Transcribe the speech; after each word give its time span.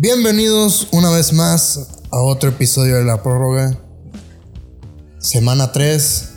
Bienvenidos 0.00 0.86
una 0.92 1.10
vez 1.10 1.32
más 1.32 2.04
a 2.12 2.20
otro 2.20 2.50
episodio 2.50 2.98
de 2.98 3.04
la 3.04 3.20
prórroga. 3.20 3.76
Semana 5.18 5.72
3. 5.72 6.34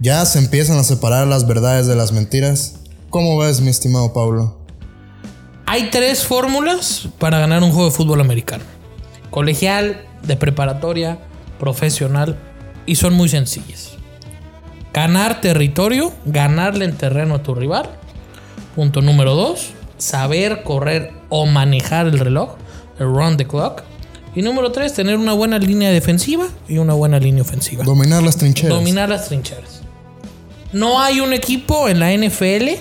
Ya 0.00 0.26
se 0.26 0.40
empiezan 0.40 0.78
a 0.78 0.82
separar 0.82 1.28
las 1.28 1.46
verdades 1.46 1.86
de 1.86 1.94
las 1.94 2.10
mentiras. 2.10 2.80
¿Cómo 3.10 3.38
ves, 3.38 3.60
mi 3.60 3.68
estimado 3.68 4.12
Pablo? 4.12 4.58
Hay 5.66 5.90
tres 5.90 6.26
fórmulas 6.26 7.06
para 7.20 7.38
ganar 7.38 7.62
un 7.62 7.70
juego 7.70 7.90
de 7.90 7.94
fútbol 7.94 8.20
americano. 8.20 8.64
Colegial, 9.30 10.04
de 10.24 10.36
preparatoria, 10.36 11.20
profesional 11.60 12.36
y 12.86 12.96
son 12.96 13.14
muy 13.14 13.28
sencillas. 13.28 13.90
Ganar 14.92 15.40
territorio, 15.40 16.12
ganarle 16.24 16.86
en 16.86 16.96
terreno 16.96 17.36
a 17.36 17.42
tu 17.44 17.54
rival. 17.54 17.88
Punto 18.74 19.00
número 19.00 19.36
dos, 19.36 19.74
saber 19.96 20.64
correr 20.64 21.12
o 21.28 21.46
manejar 21.46 22.08
el 22.08 22.18
reloj, 22.18 22.56
run 22.98 23.36
the 23.36 23.46
clock. 23.46 23.82
Y 24.34 24.42
número 24.42 24.72
tres, 24.72 24.94
tener 24.94 25.16
una 25.16 25.32
buena 25.32 25.58
línea 25.58 25.90
defensiva 25.90 26.48
y 26.68 26.78
una 26.78 26.94
buena 26.94 27.18
línea 27.18 27.42
ofensiva. 27.42 27.84
Dominar 27.84 28.22
las 28.22 28.36
trincheras. 28.36 28.76
Dominar 28.76 29.08
las 29.08 29.28
trincheras. 29.28 29.82
No 30.72 31.00
hay 31.00 31.20
un 31.20 31.32
equipo 31.32 31.88
en 31.88 32.00
la 32.00 32.12
NFL 32.12 32.80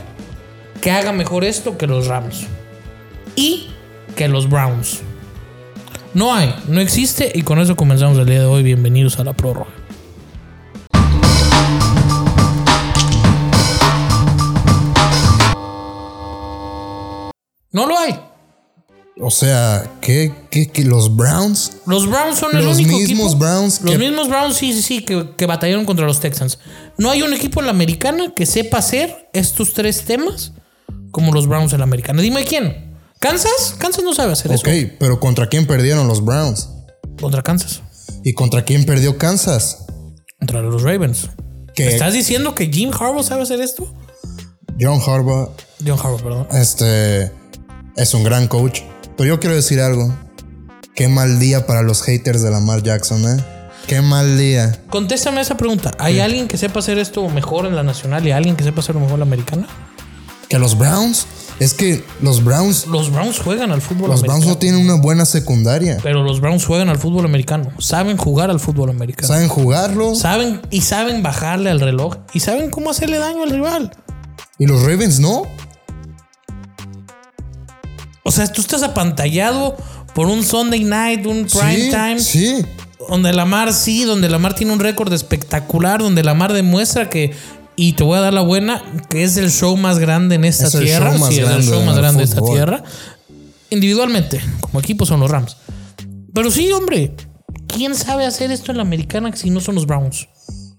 que 0.81 0.91
haga 0.91 1.11
mejor 1.11 1.43
esto 1.43 1.77
que 1.77 1.85
los 1.85 2.07
Rams. 2.07 2.47
Y 3.35 3.69
que 4.15 4.27
los 4.27 4.49
Browns. 4.49 5.01
No 6.13 6.33
hay, 6.33 6.55
no 6.67 6.79
existe 6.79 7.31
y 7.33 7.41
con 7.41 7.59
eso 7.59 7.75
comenzamos 7.75 8.17
el 8.17 8.25
día 8.25 8.39
de 8.39 8.45
hoy. 8.45 8.63
Bienvenidos 8.63 9.19
a 9.19 9.23
la 9.23 9.33
prórroga. 9.33 9.71
No 17.71 17.87
lo 17.87 17.97
hay. 17.97 18.32
O 19.21 19.29
sea, 19.29 19.91
¿qué, 20.01 20.33
qué, 20.49 20.67
qué? 20.67 20.83
los 20.85 21.15
Browns? 21.15 21.73
Los 21.85 22.09
Browns 22.09 22.39
son 22.39 22.57
el 22.57 22.65
Los 22.65 22.77
único 22.77 22.97
mismos 22.97 23.33
equipo- 23.33 23.39
Browns 23.39 23.81
Los 23.81 23.91
que- 23.91 23.97
mismos 23.99 24.27
Browns, 24.27 24.57
sí, 24.57 24.73
sí, 24.73 24.81
sí, 24.81 25.05
que, 25.05 25.35
que 25.37 25.45
batallaron 25.45 25.85
contra 25.85 26.05
los 26.07 26.19
Texans. 26.19 26.57
No 26.97 27.11
hay 27.11 27.21
un 27.21 27.31
equipo 27.33 27.59
en 27.59 27.67
la 27.67 27.71
americana 27.71 28.33
que 28.35 28.45
sepa 28.47 28.79
hacer 28.79 29.29
estos 29.33 29.73
tres 29.73 30.01
temas 30.05 30.53
como 31.11 31.31
los 31.31 31.47
Browns 31.47 31.73
en 31.73 31.79
la 31.79 31.83
americana. 31.83 32.21
Dime 32.23 32.43
quién. 32.43 32.95
¿Kansas? 33.19 33.75
Kansas 33.77 34.03
no 34.03 34.13
sabe 34.15 34.33
hacer 34.33 34.51
Ok, 34.51 34.67
eso. 34.67 34.93
pero 34.99 35.19
¿contra 35.19 35.47
quién 35.47 35.67
perdieron 35.67 36.07
los 36.07 36.25
Browns? 36.25 36.69
Contra 37.21 37.43
Kansas. 37.43 37.81
¿Y 38.23 38.33
contra 38.33 38.65
quién 38.65 38.83
perdió 38.85 39.17
Kansas? 39.19 39.85
Contra 40.39 40.61
los 40.61 40.81
Ravens. 40.81 41.29
¿Estás 41.75 42.13
diciendo 42.13 42.55
que 42.55 42.67
Jim 42.67 42.89
Harbaugh 42.91 43.23
sabe 43.23 43.43
hacer 43.43 43.61
esto? 43.61 43.93
John 44.79 44.99
Harbaugh 45.05 45.51
John 45.85 45.99
Harbaugh, 45.99 46.21
perdón. 46.21 46.47
este, 46.51 47.31
es 47.95 48.13
un 48.13 48.23
gran 48.23 48.47
coach. 48.47 48.81
Pero 49.17 49.27
yo 49.27 49.39
quiero 49.39 49.55
decir 49.55 49.79
algo. 49.79 50.13
Qué 50.95 51.07
mal 51.07 51.39
día 51.39 51.65
para 51.65 51.81
los 51.81 52.03
haters 52.03 52.41
de 52.41 52.51
Lamar 52.51 52.83
Jackson, 52.83 53.23
¿eh? 53.27 53.43
Qué 53.87 54.01
mal 54.01 54.37
día. 54.37 54.81
Contéstame 54.89 55.41
esa 55.41 55.57
pregunta. 55.57 55.91
¿Hay 55.97 56.19
alguien 56.19 56.47
que 56.47 56.57
sepa 56.57 56.79
hacer 56.79 56.97
esto 56.99 57.27
mejor 57.29 57.65
en 57.65 57.75
la 57.75 57.83
nacional 57.83 58.25
y 58.25 58.31
alguien 58.31 58.55
que 58.55 58.63
sepa 58.63 58.79
hacerlo 58.81 59.01
mejor 59.01 59.15
en 59.15 59.19
la 59.19 59.25
americana? 59.25 59.67
Que 60.47 60.59
los 60.59 60.77
Browns, 60.77 61.25
es 61.59 61.73
que 61.73 62.03
los 62.21 62.43
Browns, 62.43 62.87
Los 62.87 63.11
Browns 63.11 63.39
juegan 63.39 63.71
al 63.71 63.81
fútbol 63.81 64.09
los 64.09 64.19
americano. 64.19 64.39
Browns 64.39 64.45
no 64.47 64.57
tienen 64.57 64.81
una 64.81 64.95
buena 65.01 65.25
secundaria. 65.25 65.97
Pero 66.01 66.23
los 66.23 66.39
Browns 66.39 66.65
juegan 66.65 66.89
al 66.89 66.97
fútbol 66.97 67.25
americano. 67.25 67.71
Saben 67.79 68.17
jugar 68.17 68.49
al 68.49 68.59
fútbol 68.59 68.89
americano. 68.89 69.27
Saben 69.27 69.47
jugarlo. 69.47 70.15
Saben 70.15 70.61
y 70.69 70.81
saben 70.81 71.23
bajarle 71.23 71.69
al 71.69 71.79
reloj 71.79 72.17
y 72.33 72.39
saben 72.39 72.69
cómo 72.69 72.89
hacerle 72.91 73.17
daño 73.17 73.43
al 73.43 73.49
rival. 73.49 73.91
Y 74.59 74.67
los 74.67 74.81
Ravens 74.83 75.19
no. 75.19 75.43
O 78.33 78.35
sea, 78.35 78.47
tú 78.51 78.61
estás 78.61 78.81
apantallado 78.81 79.77
por 80.15 80.25
un 80.25 80.43
Sunday 80.43 80.83
night, 80.83 81.23
un 81.27 81.45
prime 81.45 81.75
sí, 81.77 81.89
time, 81.91 82.19
Sí. 82.19 82.65
donde 83.09 83.31
Lamar 83.31 83.71
sí, 83.73 84.05
donde 84.05 84.27
Lamar 84.27 84.55
tiene 84.55 84.73
un 84.73 84.79
récord 84.79 85.13
espectacular, 85.13 86.01
donde 86.01 86.23
Lamar 86.23 86.51
demuestra 86.51 87.11
que 87.11 87.31
y 87.75 87.93
te 87.93 88.03
voy 88.03 88.17
a 88.17 88.21
dar 88.21 88.33
la 88.33 88.41
buena, 88.41 88.81
que 89.11 89.23
es 89.23 89.37
el 89.37 89.51
show 89.51 89.77
más 89.77 89.99
grande 89.99 90.33
en 90.35 90.45
esta 90.45 90.65
Es 90.67 90.73
el 90.75 90.85
tierra, 90.85 91.11
show 91.11 91.19
más 91.19 91.29
sí, 91.29 91.35
es 91.35 91.39
el 91.41 91.45
grande 91.45 91.67
show 91.67 91.83
más 91.83 91.95
grande 91.97 92.17
de 92.19 92.23
esta 92.25 92.41
tierra. 92.41 92.83
Individualmente, 93.69 94.41
como 94.61 94.79
equipo 94.79 95.05
son 95.05 95.19
los 95.19 95.29
Rams. 95.29 95.57
Pero 96.33 96.49
sí, 96.49 96.71
hombre, 96.71 97.15
¿quién 97.67 97.93
sabe 97.95 98.25
hacer 98.25 98.51
esto 98.51 98.71
en 98.71 98.77
la 98.77 98.83
americana 98.83 99.35
si 99.35 99.49
no 99.51 99.59
son 99.61 99.75
los 99.75 99.85
Browns? 99.85 100.27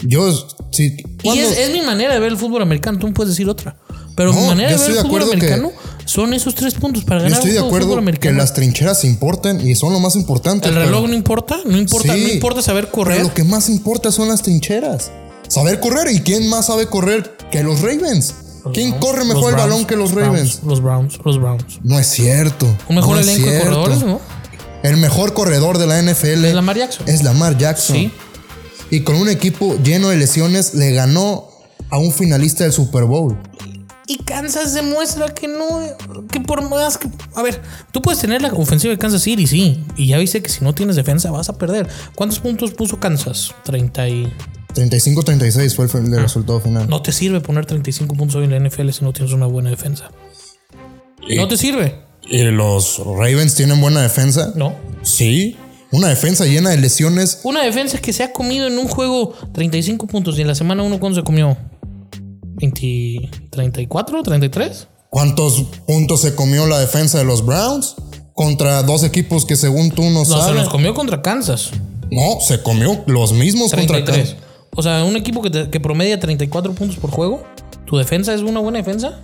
Yo, 0.03 0.31
sí. 0.73 0.97
Y 0.99 1.03
¿cuándo- 1.23 1.43
es, 1.43 1.57
es 1.59 1.71
mi 1.73 1.83
manera 1.83 2.15
de 2.15 2.21
ver 2.21 2.31
el 2.33 2.37
fútbol 2.39 2.63
americano, 2.63 2.99
tú 2.99 3.07
no 3.07 3.15
puedes 3.15 3.31
decir 3.33 3.49
otra. 3.49 3.77
Pero 4.15 4.33
mi 4.33 4.41
No, 4.41 4.47
manera 4.47 4.71
yo 4.71 4.77
de 4.77 4.83
ver 4.83 4.91
el 4.91 4.97
de 4.97 5.03
fútbol 5.03 5.23
acuerdo 5.23 5.31
que- 5.41 5.47
americano 5.53 5.73
son 6.05 6.35
esos 6.35 6.55
tres 6.55 6.75
puntos 6.75 7.05
para 7.05 7.21
yo 7.21 7.25
ganar 7.25 7.39
estoy 7.39 7.53
de 7.53 7.59
acuerdo 7.59 7.93
que 7.93 7.99
americano. 7.99 8.37
las 8.39 8.53
trincheras 8.55 9.05
importan 9.05 9.67
y 9.67 9.75
son 9.75 9.93
lo 9.93 10.01
más 10.01 10.15
importante. 10.17 10.69
el 10.69 10.75
pero- 10.75 10.87
reloj 10.87 11.09
no 11.09 11.15
importa, 11.15 11.57
no 11.65 11.77
importa, 11.77 12.15
Sí, 12.15 12.23
no 12.23 12.29
importa 12.29 12.63
saber 12.63 12.85
Pero 12.85 12.93
correr. 12.93 13.23
lo 13.23 13.35
que 13.35 13.45
más 13.45 13.69
importa 13.69 14.13
son 14.13 14.29
las 14.29 14.43
trincheras. 14.43 15.11
Saber 15.49 15.81
correr. 15.81 16.11
¿Y 16.13 16.21
quién 16.21 16.49
más 16.49 16.67
sabe 16.67 16.87
correr 16.87 17.37
que 17.51 17.63
los 17.63 17.81
Ravens? 17.81 18.35
¿Quién 18.73 18.91
Browns, 18.91 19.05
corre 19.07 19.25
mejor 19.25 19.51
el 19.51 19.55
Browns, 19.57 19.71
balón 19.71 19.85
que 19.87 19.97
los 19.97 20.13
Ravens? 20.13 20.61
Los 20.65 20.81
Browns, 20.83 21.19
los 21.25 21.39
Browns. 21.39 21.65
No 21.83 21.99
es 21.99 22.07
cierto. 22.07 22.67
Un 22.89 22.97
mejor 22.97 23.17
no 23.17 23.23
elenco 23.23 23.51
de 23.51 23.59
corredores, 23.59 24.03
¿no? 24.03 24.21
El 24.83 24.97
mejor 24.99 25.35
corredor 25.35 25.77
de 25.79 25.87
la 25.87 25.99
NFL 25.99 26.45
Es 26.49 26.55
Lamar 26.55 26.77
Jackson. 26.79 27.09
es 27.09 27.23
Lamar 27.23 27.59
Jackson. 27.59 27.97
Sí. 27.97 28.13
Y 28.91 29.01
con 29.01 29.17
un 29.17 29.29
equipo 29.29 29.77
lleno 29.83 30.09
de 30.11 30.17
lesiones 30.17 30.75
le 30.75 30.93
ganó 30.93 31.49
a 31.91 31.99
un 31.99 32.11
finalista 32.13 32.65
del 32.65 32.73
Super 32.73 33.05
Bowl. 33.05 33.37
Y 34.07 34.19
Kansas 34.19 34.75
demuestra 34.75 35.33
que 35.33 35.49
no, 35.49 35.81
que 36.31 36.41
por 36.41 36.69
más 36.69 36.99
que. 36.99 37.09
A 37.35 37.43
ver, 37.43 37.63
tú 37.91 38.03
puedes 38.03 38.21
tener 38.21 38.43
la 38.43 38.53
ofensiva 38.53 38.93
de 38.93 38.99
Kansas 38.99 39.23
City, 39.23 39.47
sí. 39.47 39.83
Y 39.97 40.09
ya 40.09 40.19
viste 40.19 40.43
que 40.43 40.51
si 40.51 40.63
no 40.63 40.75
tienes 40.75 40.97
defensa 40.97 41.31
vas 41.31 41.49
a 41.49 41.57
perder. 41.57 41.89
¿Cuántos 42.15 42.39
puntos 42.39 42.73
puso 42.73 43.01
Kansas? 43.01 43.55
30 43.65 44.09
y. 44.09 44.33
35-36 44.75 45.89
fue 45.89 46.01
el, 46.01 46.13
el 46.13 46.21
resultado 46.21 46.61
final. 46.61 46.89
No 46.89 47.01
te 47.01 47.13
sirve 47.13 47.41
poner 47.41 47.65
35 47.65 48.15
puntos 48.17 48.37
hoy 48.37 48.45
en 48.45 48.51
la 48.51 48.69
NFL 48.69 48.91
si 48.91 49.05
no 49.05 49.13
tienes 49.13 49.33
una 49.33 49.47
buena 49.47 49.71
defensa. 49.71 50.11
No 51.37 51.49
te 51.49 51.57
sirve. 51.57 52.03
¿Y 52.29 52.43
los 52.43 52.99
Ravens 52.99 53.55
tienen 53.55 53.81
buena 53.81 54.03
defensa? 54.03 54.53
No. 54.57 54.75
Sí. 55.03 55.57
Una 55.91 56.09
defensa 56.09 56.45
llena 56.45 56.71
de 56.71 56.79
lesiones. 56.79 57.41
Una 57.45 57.63
defensa 57.63 57.99
que 57.99 58.13
se 58.13 58.25
ha 58.25 58.33
comido 58.33 58.67
en 58.67 58.79
un 58.79 58.89
juego 58.89 59.33
35 59.53 60.07
puntos 60.09 60.37
y 60.39 60.43
en 60.43 60.49
la 60.49 60.55
semana 60.55 60.83
1 60.83 60.99
¿cuándo 60.99 61.21
se 61.21 61.25
comió? 61.25 61.57
20, 62.73 63.31
34, 63.51 64.23
33. 64.23 64.89
¿Cuántos 65.11 65.63
puntos 65.87 66.21
se 66.23 66.35
comió 66.35 66.67
la 66.67 66.79
defensa 66.81 67.19
de 67.19 67.25
los 67.25 67.45
Browns? 67.45 67.95
Contra 68.35 68.83
dos 68.83 69.05
equipos 69.05 69.45
que 69.45 69.55
según 69.55 69.91
tú 69.93 70.03
no 70.05 70.11
No, 70.21 70.25
se 70.25 70.31
sabes. 70.33 70.57
los 70.57 70.69
comió 70.69 70.93
contra 70.95 71.23
Kansas. 71.23 71.71
No, 72.11 72.41
se 72.41 72.63
comió 72.63 73.05
los 73.07 73.33
mismos 73.33 73.71
contra 73.71 73.97
33. 74.05 74.31
Kansas. 74.31 74.45
O 74.77 74.83
sea, 74.83 75.05
un 75.05 75.15
equipo 75.17 75.41
que, 75.41 75.51
te- 75.51 75.71
que 75.71 75.79
promedia 75.79 76.19
34 76.19 76.73
puntos 76.75 76.97
por 76.97 77.11
juego. 77.13 77.45
¿Tu 77.87 77.97
defensa 77.97 78.35
es 78.35 78.41
una 78.41 78.59
buena 78.61 78.79
defensa? 78.79 79.21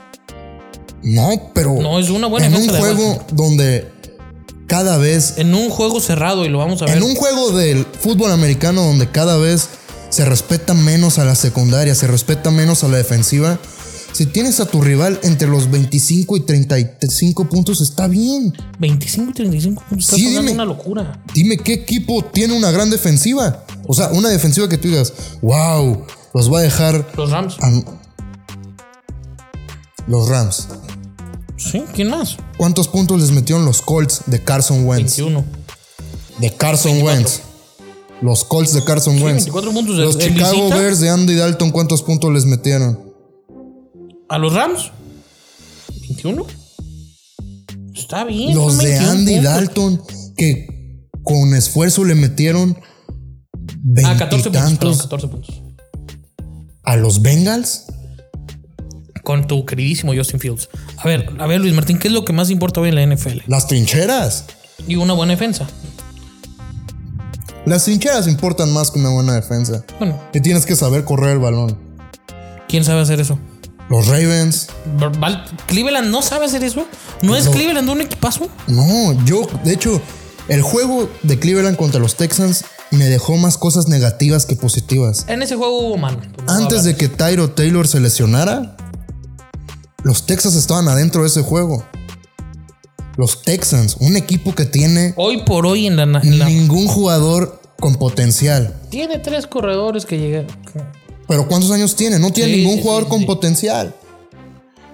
No, 1.02 1.50
pero 1.54 1.74
No, 1.80 1.98
es 1.98 2.08
una 2.10 2.28
buena 2.28 2.46
en 2.46 2.54
un 2.54 2.66
defensa 2.66 2.80
juego 2.80 3.24
donde 3.32 3.88
cada 4.68 4.96
vez 4.98 5.38
En 5.38 5.54
un 5.54 5.70
juego 5.70 5.98
cerrado, 5.98 6.44
y 6.44 6.48
lo 6.48 6.58
vamos 6.58 6.80
a 6.82 6.84
ver. 6.84 6.96
En 6.98 7.02
un 7.02 7.16
juego 7.16 7.50
del 7.50 7.84
fútbol 7.84 8.30
americano 8.30 8.82
donde 8.82 9.10
cada 9.10 9.38
vez 9.38 9.68
se 10.10 10.24
respeta 10.24 10.74
menos 10.74 11.18
a 11.18 11.24
la 11.24 11.34
secundaria, 11.34 11.94
se 11.94 12.06
respeta 12.06 12.50
menos 12.50 12.84
a 12.84 12.88
la 12.88 12.96
defensiva, 12.98 13.58
si 14.12 14.26
tienes 14.26 14.58
a 14.58 14.66
tu 14.66 14.82
rival 14.82 15.20
entre 15.22 15.46
los 15.46 15.70
25 15.70 16.36
y 16.36 16.40
35 16.40 17.48
puntos, 17.48 17.80
está 17.80 18.08
bien. 18.08 18.52
25 18.80 19.30
y 19.30 19.34
35 19.34 19.84
puntos. 19.88 20.06
Sí, 20.08 20.26
dime. 20.30 20.52
una 20.52 20.64
locura. 20.64 21.22
Dime 21.32 21.56
qué 21.58 21.74
equipo 21.74 22.24
tiene 22.24 22.54
una 22.56 22.72
gran 22.72 22.90
defensiva. 22.90 23.64
O 23.86 23.94
sea, 23.94 24.08
una 24.10 24.28
defensiva 24.28 24.68
que 24.68 24.78
tú 24.78 24.88
digas, 24.88 25.12
wow, 25.42 26.04
los 26.34 26.52
va 26.52 26.58
a 26.58 26.62
dejar 26.62 27.08
Los 27.16 27.30
Rams. 27.30 27.56
a- 27.60 27.82
los 30.08 30.28
Rams. 30.28 30.66
Sí, 31.56 31.84
¿quién 31.94 32.08
más? 32.10 32.36
¿Cuántos 32.56 32.88
puntos 32.88 33.20
les 33.20 33.30
metieron 33.30 33.64
los 33.64 33.80
Colts 33.82 34.22
de 34.26 34.42
Carson 34.42 34.86
Wentz? 34.86 35.16
21. 35.18 35.44
De 36.38 36.52
Carson 36.56 37.00
Wentz. 37.02 37.42
Los 38.22 38.44
Colts 38.44 38.72
de 38.74 38.84
Carson 38.84 39.14
Wentz. 39.22 39.44
24 39.46 39.72
puntos. 39.72 39.96
Los 39.96 40.18
Chicago 40.18 40.52
visita 40.52 40.76
Bears 40.76 41.00
de 41.00 41.08
Andy 41.10 41.34
Dalton, 41.34 41.70
¿cuántos 41.70 42.02
puntos 42.02 42.32
les 42.32 42.44
metieron? 42.44 42.98
¿A 44.28 44.38
los 44.38 44.52
Rams? 44.52 44.90
¿21? 46.08 46.44
Está 47.94 48.24
bien. 48.24 48.54
Los 48.54 48.78
de 48.78 48.88
21 48.90 49.10
Andy 49.10 49.34
puntos. 49.36 49.52
Dalton, 49.52 50.02
que 50.36 50.66
con 51.22 51.54
esfuerzo 51.54 52.04
le 52.04 52.14
metieron 52.14 52.76
Ah, 54.04 54.16
14 54.18 54.50
puntos. 54.50 54.52
Perdón, 54.52 54.52
veintitantos 54.52 55.02
14 55.02 55.28
puntos. 55.28 55.62
a 56.84 56.96
los 56.96 57.22
Bengals. 57.22 57.86
Con 59.22 59.46
tu 59.46 59.64
queridísimo 59.64 60.12
Justin 60.14 60.40
Fields. 60.40 60.68
A 60.96 61.04
ver, 61.06 61.30
a 61.38 61.46
ver, 61.46 61.60
Luis 61.60 61.72
Martín, 61.74 61.98
¿qué 61.98 62.08
es 62.08 62.14
lo 62.14 62.24
que 62.24 62.32
más 62.32 62.50
importa 62.50 62.80
hoy 62.80 62.88
en 62.88 62.94
la 62.96 63.02
NFL? 63.06 63.42
Las 63.46 63.66
trincheras. 63.66 64.46
Y 64.88 64.96
una 64.96 65.12
buena 65.12 65.32
defensa. 65.34 65.66
Las 67.66 67.84
trincheras 67.84 68.26
importan 68.26 68.72
más 68.72 68.90
que 68.90 68.98
una 68.98 69.10
buena 69.10 69.34
defensa. 69.34 69.84
Bueno, 69.98 70.18
Que 70.32 70.40
tienes 70.40 70.64
que 70.66 70.76
saber 70.76 71.04
correr 71.04 71.32
el 71.32 71.38
balón. 71.38 71.78
¿quién 72.68 72.84
sabe 72.84 73.00
hacer 73.00 73.20
eso? 73.20 73.36
Los 73.88 74.06
Ravens. 74.06 74.68
Cleveland 75.66 76.08
no 76.08 76.22
sabe 76.22 76.46
hacer 76.46 76.62
eso. 76.62 76.86
¿No 77.22 77.34
es 77.34 77.46
No. 77.46 77.50
Cleveland 77.50 77.88
un 77.88 78.00
equipazo? 78.00 78.48
No, 78.68 79.12
yo, 79.24 79.48
de 79.64 79.72
hecho, 79.72 80.00
el 80.48 80.62
juego 80.62 81.08
de 81.24 81.38
Cleveland 81.40 81.76
contra 81.76 81.98
los 82.00 82.14
Texans 82.16 82.64
me 82.92 83.06
dejó 83.06 83.36
más 83.36 83.58
cosas 83.58 83.88
negativas 83.88 84.46
que 84.46 84.54
positivas. 84.54 85.24
En 85.26 85.42
ese 85.42 85.56
juego 85.56 85.80
hubo 85.80 85.96
mano. 85.96 86.18
Antes 86.46 86.84
de 86.84 86.94
que 86.96 87.08
Tyro 87.08 87.50
Taylor 87.50 87.88
se 87.88 87.98
lesionara, 87.98 88.76
los 90.04 90.26
Texans 90.26 90.54
estaban 90.54 90.86
adentro 90.88 91.22
de 91.22 91.28
ese 91.28 91.42
juego. 91.42 91.84
Los 93.16 93.42
Texans, 93.42 93.96
un 94.00 94.16
equipo 94.16 94.54
que 94.54 94.64
tiene 94.64 95.12
Hoy 95.16 95.42
por 95.42 95.66
hoy 95.66 95.86
en 95.86 95.96
la, 95.96 96.04
en 96.04 96.38
la- 96.38 96.46
ningún 96.46 96.86
jugador 96.88 97.60
con 97.78 97.94
potencial. 97.96 98.74
Tiene 98.90 99.18
tres 99.18 99.46
corredores 99.46 100.06
que 100.06 100.18
llegan. 100.18 100.46
Pero 101.28 101.46
¿cuántos 101.48 101.70
años 101.70 101.96
tiene? 101.96 102.18
No 102.18 102.32
tiene 102.32 102.52
Sí, 102.54 102.60
ningún 102.60 102.76
sí, 102.76 102.82
jugador 102.82 103.04
sí, 103.04 103.08
con 103.10 103.24
potencial. 103.26 103.94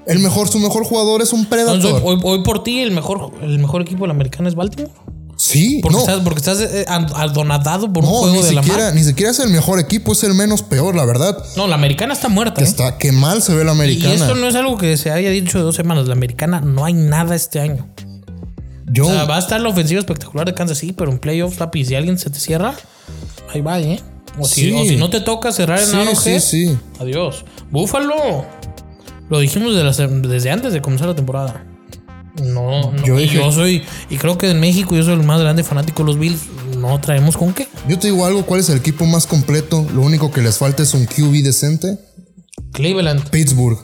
El 0.07 0.21
mejor, 0.21 0.49
su 0.49 0.59
mejor 0.61 0.85
jugador 0.85 1.21
es 1.23 1.33
un 1.33 1.41
Entonces, 1.41 1.67
Predator. 1.81 2.03
hoy, 2.05 2.21
hoy 2.23 2.43
por 2.45 2.63
ti 2.63 2.81
el 2.81 2.91
mejor, 2.93 3.33
el 3.43 3.59
mejor 3.59 3.83
equipo 3.83 4.03
de 4.05 4.09
la 4.09 4.15
americana 4.15 4.49
es 4.49 4.55
Baltimore. 4.55 4.93
sí, 5.37 5.81
Porque 5.83 5.97
no, 5.97 6.01
estás, 6.03 6.21
porque 6.21 6.39
estás 6.39 6.61
eh, 6.61 6.85
ad- 6.87 7.13
adonadado 7.17 7.93
por 7.93 8.05
un 8.05 8.11
no, 8.11 8.17
juego 8.19 8.37
ni 8.37 8.43
de 8.43 8.53
la 8.53 8.63
siquiera, 8.63 8.85
mar. 8.87 8.95
ni 8.95 9.03
siquiera 9.03 9.33
es 9.33 9.41
el 9.41 9.49
mejor 9.51 9.81
equipo, 9.81 10.13
es 10.13 10.23
el 10.23 10.35
menos 10.35 10.63
peor, 10.63 10.95
la 10.95 11.05
verdad. 11.05 11.37
No, 11.57 11.67
la 11.67 11.75
americana 11.75 12.13
está 12.13 12.29
muerta. 12.29 12.61
¿eh? 12.61 12.65
Está, 12.65 12.99
qué 12.99 13.11
mal 13.13 13.43
se 13.43 13.53
ve 13.55 13.65
la 13.65 13.73
Y 13.73 13.75
americana. 13.75 14.15
esto 14.15 14.35
no 14.37 14.47
es 14.47 14.55
algo 14.55 14.77
que 14.79 14.97
se 14.97 15.11
haya 15.11 15.31
dicho 15.31 15.59
de 15.59 15.65
dos 15.65 15.75
semanas. 15.75 16.07
La 16.07 16.13
americana 16.15 16.61
no 16.61 16.85
hay 16.85 16.93
nada 16.93 17.35
este 17.35 17.59
año. 17.59 17.89
Yo, 18.91 19.07
O 19.07 19.11
sea, 19.11 19.25
va 19.25 19.37
a 19.37 19.39
estar 19.41 19.61
la 19.61 19.69
ofensiva 19.69 19.99
espectacular 20.01 20.47
de 20.47 20.55
Kansas 20.55 20.79
City, 20.79 20.93
pero 20.93 21.11
en 21.11 21.19
playoffs, 21.19 21.57
papi, 21.57 21.85
si 21.85 21.95
alguien 21.95 22.19
se 22.19 22.31
te 22.31 22.39
cierra, 22.39 22.75
ahí 23.53 23.61
va, 23.61 23.81
¿eh? 23.81 24.01
O 24.39 24.45
si, 24.47 24.71
o 24.73 24.85
si 24.85 24.97
no 24.97 25.09
te 25.11 25.21
toca 25.21 25.51
cerrar 25.53 25.81
en 25.81 25.87
sí, 25.87 25.97
sí, 26.17 26.41
sí. 26.41 26.79
adiós. 27.01 27.45
Búfalo. 27.71 28.45
Lo 29.31 29.41
dijimos 29.41 29.75
de 29.75 29.83
las- 29.83 29.97
desde 29.97 30.51
antes 30.51 30.73
de 30.73 30.81
comenzar 30.83 31.09
la 31.09 31.15
temporada. 31.17 31.65
No, 32.43 32.93
no. 32.93 33.03
Yo 33.05 33.17
dije- 33.17 33.37
yo 33.37 33.51
soy, 33.51 33.83
y 34.11 34.19
creo 34.19 34.37
que 34.37 34.51
en 34.51 34.61
México 34.61 34.95
yo 34.95 35.03
soy 35.03 35.15
el 35.15 35.23
más 35.23 35.41
grande 35.41 35.65
fanático 35.65 36.03
de 36.03 36.07
los 36.09 36.19
Bills. 36.19 36.43
No 36.79 37.01
traemos 37.01 37.37
con 37.37 37.55
qué. 37.55 37.67
Yo 37.89 37.99
te 37.99 38.09
digo 38.09 38.27
algo, 38.27 38.45
¿cuál 38.45 38.61
es 38.61 38.69
el 38.69 38.77
equipo 38.77 39.07
más 39.07 39.27
completo? 39.27 39.87
Lo 39.95 40.03
único 40.03 40.31
que 40.31 40.43
les 40.43 40.59
falta 40.59 40.83
es 40.83 40.93
un 40.93 41.07
QB 41.07 41.43
decente. 41.43 41.99
Cleveland. 42.73 43.31
Pittsburgh. 43.31 43.79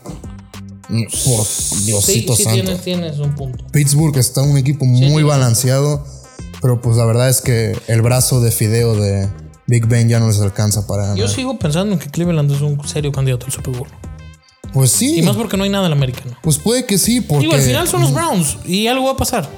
Por 1.24 1.46
Diosito 1.84 2.36
sí 2.36 2.44
santo. 2.44 2.62
tienes, 2.62 2.82
tienes 2.82 3.18
un 3.18 3.34
punto. 3.34 3.64
Pittsburgh 3.72 4.16
está 4.18 4.42
un 4.42 4.56
equipo 4.58 4.84
muy 4.84 5.22
balanceado, 5.22 6.04
pero 6.60 6.80
pues 6.80 6.96
la 6.96 7.04
verdad 7.06 7.28
es 7.30 7.40
que 7.40 7.76
el 7.88 8.02
brazo 8.02 8.40
de 8.40 8.50
fideo 8.50 8.94
de 8.94 9.28
Big 9.66 9.86
Ben 9.86 10.08
ya 10.08 10.20
no 10.20 10.28
les 10.28 10.40
alcanza 10.40 10.86
para 10.86 11.02
ganar. 11.04 11.16
Yo 11.16 11.28
sigo 11.28 11.58
pensando 11.58 11.94
en 11.94 11.98
que 11.98 12.10
Cleveland 12.10 12.50
es 12.52 12.60
un 12.60 12.86
serio 12.86 13.10
candidato 13.10 13.46
al 13.46 13.52
Super 13.52 13.74
Bowl. 13.76 13.88
Pues 14.74 14.90
sí, 14.90 15.18
Y 15.18 15.22
más 15.22 15.36
porque 15.36 15.56
no 15.56 15.64
hay 15.64 15.70
nada 15.70 15.84
en 15.86 15.90
la 15.90 15.96
americana. 15.96 16.38
pues 16.42 16.58
puede 16.58 16.86
que 16.86 16.98
sí, 16.98 17.20
porque 17.20 17.44
Digo, 17.46 17.54
al 17.54 17.60
final 17.62 17.88
son 17.88 18.00
los 18.02 18.12
Browns 18.12 18.56
y 18.66 18.86
algo 18.86 19.04
va 19.06 19.12
a 19.12 19.16
pasar. 19.16 19.48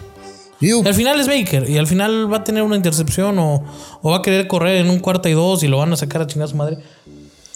digo, 0.60 0.82
Al 0.84 0.94
final 0.94 1.18
es 1.20 1.26
Baker 1.28 1.68
y 1.70 1.78
al 1.78 1.86
final 1.86 2.32
va 2.32 2.38
a 2.38 2.44
tener 2.44 2.62
una 2.62 2.74
intercepción 2.76 3.38
o, 3.38 3.64
o 4.02 4.10
va 4.10 4.18
a 4.18 4.22
querer 4.22 4.46
correr 4.48 4.78
en 4.84 4.90
un 4.90 4.98
cuarta 5.00 5.28
y 5.28 5.32
dos 5.32 5.62
y 5.62 5.68
lo 5.68 5.78
van 5.78 5.92
a 5.92 5.96
sacar 5.96 6.22
a 6.22 6.26
chingar 6.26 6.46
a 6.48 6.50
su 6.50 6.56
madre. 6.56 6.78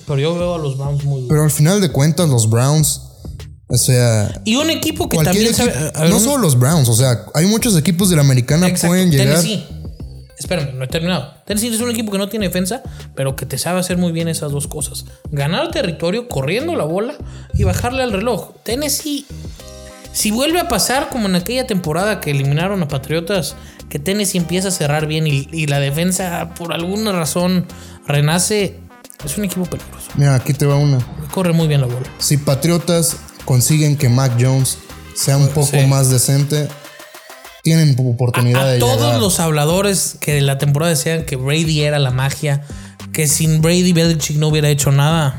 Pero 0.06 0.18
yo 0.20 0.34
veo 0.38 0.54
a 0.54 0.58
los 0.58 0.78
Browns 0.78 1.04
muy 1.04 1.26
pero 1.28 1.42
al 1.44 1.50
final 1.50 1.80
de 1.80 1.90
cuentas 1.92 2.28
los 2.28 2.48
Browns, 2.48 3.02
o 3.68 3.76
sea, 3.76 4.40
Y 4.44 4.56
un 4.56 4.70
equipo 4.70 5.08
que 5.08 5.18
también 5.18 5.48
equipo, 5.48 5.56
sabe. 5.58 5.72
ver, 5.72 6.10
no 6.10 6.18
solo 6.18 6.38
los 6.38 6.58
Browns, 6.58 6.88
o 6.88 6.94
sea, 6.94 7.26
hay 7.34 7.46
muchos 7.46 7.76
equipos 7.76 8.08
de 8.10 8.16
la 8.16 8.22
americana 8.22 8.66
Exacto, 8.66 8.88
pueden 8.88 9.10
llegar. 9.10 9.26
Tennessee. 9.40 9.64
Espérame, 10.38 10.72
no 10.74 10.84
he 10.84 10.88
terminado. 10.88 11.34
Tennessee 11.46 11.74
es 11.74 11.80
un 11.80 11.90
equipo 11.90 12.12
que 12.12 12.18
no 12.18 12.28
tiene 12.28 12.46
defensa, 12.46 12.82
pero 13.14 13.34
que 13.34 13.44
te 13.44 13.58
sabe 13.58 13.80
hacer 13.80 13.98
muy 13.98 14.12
bien 14.12 14.28
esas 14.28 14.52
dos 14.52 14.68
cosas. 14.68 15.04
Ganar 15.32 15.70
territorio 15.72 16.28
corriendo 16.28 16.76
la 16.76 16.84
bola 16.84 17.14
y 17.54 17.64
bajarle 17.64 18.04
al 18.04 18.12
reloj. 18.12 18.52
Tennessee, 18.62 19.26
si 20.12 20.30
vuelve 20.30 20.60
a 20.60 20.68
pasar 20.68 21.08
como 21.10 21.26
en 21.28 21.34
aquella 21.34 21.66
temporada 21.66 22.20
que 22.20 22.30
eliminaron 22.30 22.80
a 22.82 22.88
Patriotas, 22.88 23.56
que 23.88 23.98
Tennessee 23.98 24.38
empieza 24.38 24.68
a 24.68 24.70
cerrar 24.70 25.06
bien 25.06 25.26
y, 25.26 25.48
y 25.52 25.66
la 25.66 25.80
defensa 25.80 26.50
por 26.56 26.72
alguna 26.72 27.10
razón 27.12 27.66
renace, 28.06 28.78
es 29.24 29.36
un 29.38 29.44
equipo 29.44 29.64
peligroso. 29.64 30.06
Mira, 30.14 30.36
aquí 30.36 30.54
te 30.54 30.66
va 30.66 30.76
una. 30.76 30.98
Corre 31.32 31.52
muy 31.52 31.66
bien 31.66 31.80
la 31.80 31.88
bola. 31.88 32.06
Si 32.18 32.36
Patriotas 32.36 33.16
consiguen 33.48 33.96
que 33.96 34.10
Mac 34.10 34.32
Jones 34.38 34.76
sea 35.14 35.38
un 35.38 35.48
poco 35.48 35.68
Sí. 35.72 35.86
más 35.86 36.10
decente, 36.10 36.68
tienen 37.62 37.96
oportunidad 37.98 38.62
A 38.62 38.72
de 38.72 38.78
todos 38.78 39.00
llegar. 39.00 39.18
los 39.20 39.40
habladores 39.40 40.18
que 40.20 40.34
de 40.34 40.42
la 40.42 40.58
temporada 40.58 40.90
decían 40.90 41.24
que 41.24 41.36
Brady 41.36 41.80
era 41.80 41.98
la 41.98 42.10
magia, 42.10 42.62
que 43.14 43.26
sin 43.26 43.62
Brady 43.62 43.94
Belichick 43.94 44.36
no 44.36 44.48
hubiera 44.48 44.68
hecho 44.68 44.92
nada. 44.92 45.38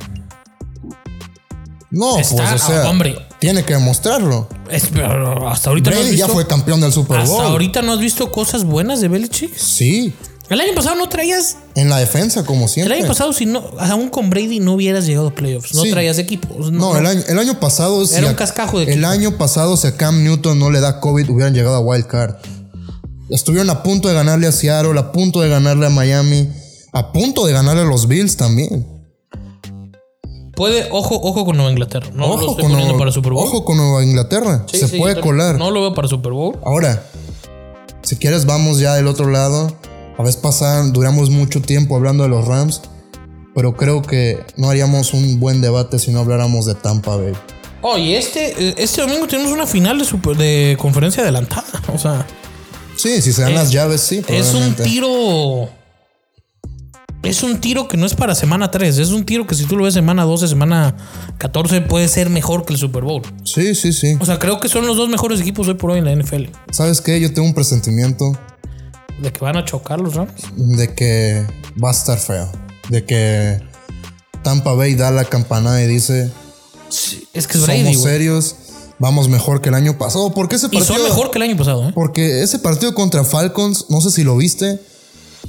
No, 1.92 2.18
Está- 2.20 2.36
pues 2.36 2.64
o 2.64 2.68
sea, 2.68 2.90
hombre. 2.90 3.16
tiene 3.40 3.64
que 3.64 3.74
demostrarlo. 3.76 4.48
Es- 4.72 4.88
pero 4.94 5.48
hasta 5.50 5.70
ahorita 5.70 5.92
no 5.92 5.98
has 5.98 6.04
Brady 6.04 6.18
ya 6.18 6.28
fue 6.28 6.46
campeón 6.48 6.82
del 6.82 6.92
Super 6.92 7.18
hasta 7.20 7.32
Bowl. 7.36 7.46
ahorita 7.46 7.82
no 7.84 7.94
has 7.94 8.00
visto 8.00 8.32
cosas 8.32 8.64
buenas 8.64 9.02
de 9.02 9.08
Belichick. 9.08 9.56
Sí, 9.56 10.14
El 10.50 10.60
año 10.62 10.74
pasado 10.74 10.96
no 10.96 11.08
traías, 11.10 11.58
en 11.76 11.90
la 11.90 12.00
defensa 12.00 12.44
como 12.44 12.64
el 12.64 12.70
siempre. 12.70 12.96
año 12.98 13.08
pasado 13.08 13.34
si 13.34 13.46
no, 13.46 13.64
aún 13.78 14.10
con 14.10 14.32
Brady 14.32 14.60
no 14.60 14.74
hubieras 14.74 15.06
llegado 15.06 15.28
a 15.28 15.36
playoffs, 15.36 15.76
no 15.76 15.84
Sí. 15.84 15.92
traías 15.92 16.18
equipos. 16.18 16.72
No, 16.72 16.98
el 16.98 17.06
año, 17.06 17.22
el 17.28 17.38
año 17.38 17.60
pasado 17.60 18.04
si 18.08 18.16
Era 18.16 18.28
un 18.30 18.34
cascajo 18.34 18.78
de 18.80 18.86
El 18.86 18.90
equipo. 18.94 19.08
año 19.08 19.38
pasado 19.38 19.78
si 19.78 19.86
a 19.88 19.96
Cam 19.96 20.24
Newton 20.24 20.58
no 20.58 20.72
le 20.72 20.80
da 20.80 21.00
COVID 21.00 21.30
hubieran 21.30 21.54
llegado 21.54 21.76
a 21.76 21.80
Wild 21.80 22.08
Card. 22.08 22.36
Estuvieron 23.30 23.70
a 23.70 23.84
punto 23.84 24.08
de 24.08 24.16
ganarle 24.16 24.48
a 24.48 24.52
Seattle, 24.52 25.00
a 25.00 25.12
punto 25.12 25.42
de 25.42 25.50
ganarle 25.50 25.86
a 25.86 25.90
Miami, 25.92 26.50
a 26.94 27.12
punto 27.12 27.46
de 27.46 27.54
ganarle 27.54 27.84
a 27.84 27.86
los 27.86 28.08
Bills 28.08 28.36
también. 28.36 28.88
Puede, 30.56 30.88
ojo, 30.92 31.16
ojo 31.22 31.46
con 31.46 31.56
Nueva 31.58 31.72
Inglaterra. 31.72 32.10
No 32.14 32.28
lo 32.28 32.34
ojo, 32.34 32.50
estoy 32.50 32.64
con 32.64 32.72
poniendo 32.72 32.98
para 32.98 33.12
Super 33.12 33.34
Bowl. 33.34 33.46
ojo 33.48 33.64
con 33.64 33.78
Nueva 33.78 34.04
Inglaterra. 34.04 34.66
Sí, 34.70 34.80
Se 34.80 34.88
sí, 34.88 34.98
puede 34.98 35.22
colar. 35.22 35.58
No 35.60 35.70
lo 35.72 35.82
veo 35.82 35.94
para 35.94 36.08
Super 36.08 36.34
Bowl. 36.34 36.58
Ahora, 36.66 37.04
si 38.02 38.16
quieres, 38.18 38.46
vamos 38.48 38.80
ya 38.80 38.96
del 38.96 39.06
otro 39.08 39.30
lado. 39.30 39.72
A 40.20 40.24
veces 40.24 40.36
pasar, 40.42 40.92
duramos 40.92 41.30
mucho 41.30 41.62
tiempo 41.62 41.96
hablando 41.96 42.24
de 42.24 42.30
los 42.30 42.46
Rams, 42.46 42.82
pero 43.56 43.76
creo 43.78 44.02
que 44.02 44.44
no 44.58 44.70
haríamos 44.70 45.14
un 45.14 45.40
buen 45.40 45.62
debate 45.62 45.98
si 45.98 46.12
no 46.12 46.20
habláramos 46.20 46.66
de 46.66 46.76
Tampa 46.76 47.16
Bay. 47.16 47.32
Oye, 47.82 48.18
este, 48.18 48.84
este 48.84 49.02
domingo 49.02 49.26
tenemos 49.28 49.54
una 49.54 49.66
final 49.66 49.98
de, 49.98 50.04
super- 50.04 50.36
de 50.36 50.76
conferencia 50.80 51.24
adelantada. 51.24 51.66
O 51.94 51.98
sea, 51.98 52.28
Sí, 52.98 53.22
si 53.22 53.32
se 53.32 53.44
dan 53.44 53.52
Es- 53.54 53.58
las 53.58 53.72
llaves, 53.72 54.02
sí. 54.02 54.22
es 54.28 54.54
un 54.54 54.76
tiro. 54.76 55.70
Es 57.24 57.44
un 57.44 57.62
tiro 57.62 57.88
que 57.88 57.96
no 57.96 58.06
es 58.06 58.14
para 58.14 58.36
semana 58.36 58.72
3. 58.72 58.98
Es 58.98 59.12
un 59.12 59.26
tiro 59.26 59.48
que 59.48 59.56
si 59.56 59.64
tú 59.66 59.78
lo 59.78 59.86
ves 59.86 59.94
semana 59.94 60.24
12, 60.26 60.50
semana 60.50 60.96
14, 61.38 61.80
puede 61.82 62.10
ser 62.10 62.30
mejor 62.30 62.66
que 62.66 62.74
el 62.74 62.80
Super 62.80 63.04
Bowl. 63.04 63.22
Sí, 63.46 63.74
sí, 63.76 63.94
sí. 63.94 64.18
O 64.20 64.26
sea, 64.26 64.38
creo 64.38 64.60
que 64.60 64.68
son 64.68 64.86
los 64.86 64.98
dos 64.98 65.08
mejores 65.10 65.40
equipos 65.40 65.68
hoy 65.70 65.76
por 65.76 65.92
hoy 65.92 66.00
en 66.00 66.06
la 66.06 66.12
NFL. 66.14 66.46
¿Sabes 66.72 67.00
qué? 67.00 67.20
Yo 67.22 67.34
tengo 67.34 67.48
un 67.48 67.54
presentimiento 67.54 68.38
De 69.22 69.32
que 69.32 69.40
van 69.42 69.58
a 69.58 69.66
chocar 69.66 70.00
los 70.00 70.14
Rams. 70.16 70.32
de 70.56 70.94
que 70.94 71.46
va 71.84 71.90
a 71.90 71.92
estar 71.94 72.18
feo. 72.18 72.50
De 72.90 73.06
que 73.06 73.60
Tampa 74.44 74.74
Bay 74.74 74.96
da 74.96 75.12
la 75.12 75.26
campanada 75.26 75.82
y 75.84 75.88
dice, 75.88 76.32
Sí, 76.90 77.28
es 77.34 77.46
que 77.48 77.58
es 77.58 77.66
Brady, 77.66 77.86
somos 77.94 78.02
serios, 78.04 78.56
vamos 78.98 79.30
mejor 79.30 79.62
que 79.62 79.70
el 79.70 79.76
año 79.76 79.98
pasado. 79.98 80.34
Porque 80.34 80.56
ese 80.56 80.68
Y 80.68 80.78
partido... 80.78 80.96
son 80.96 81.04
mejor 81.04 81.32
que 81.32 81.38
el 81.38 81.44
año 81.44 81.58
pasado, 81.58 81.90
¿eh? 81.90 81.92
Porque 81.94 82.42
ese 82.42 82.60
partido 82.60 82.96
contra 82.96 83.24
Falcons, 83.24 83.86
no 83.90 84.02
sé 84.02 84.10
si 84.12 84.24
lo 84.24 84.38
viste, 84.38 84.80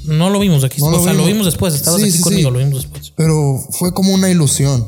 No 0.04 0.30
lo 0.30 0.38
vimos 0.40 0.64
aquí. 0.64 0.80
No 0.80 0.88
o 0.88 0.90
lo 0.92 1.02
sea, 1.04 1.12
lo 1.12 1.24
vimos. 1.24 1.46
después. 1.46 1.74
Estabas 1.74 2.00
Sí, 2.00 2.08
aquí 2.08 2.16
sí, 2.18 2.22
conmigo, 2.22 2.50
lo 2.50 2.58
vimos 2.58 2.82
después. 2.82 3.12
pero 3.16 3.60
fue 3.78 3.92
como 3.94 4.12
una 4.12 4.28
ilusión. 4.30 4.86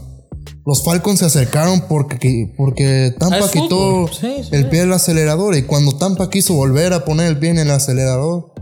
Los 0.66 0.84
Falcons 0.84 1.18
se 1.20 1.24
acercaron 1.26 1.86
porque, 1.88 2.52
porque 2.56 3.14
Tampa 3.18 3.48
quitó 3.50 4.08
el 4.52 4.68
pie 4.68 4.80
del 4.80 4.92
acelerador 4.92 5.56
y 5.56 5.62
cuando 5.64 5.96
Tampa 5.96 6.30
quiso 6.30 6.54
volver 6.54 6.92
a 6.92 7.04
poner 7.04 7.26
el 7.28 7.38
pie 7.38 7.50
en 7.50 7.58
el 7.58 7.70
acelerador, 7.70 8.52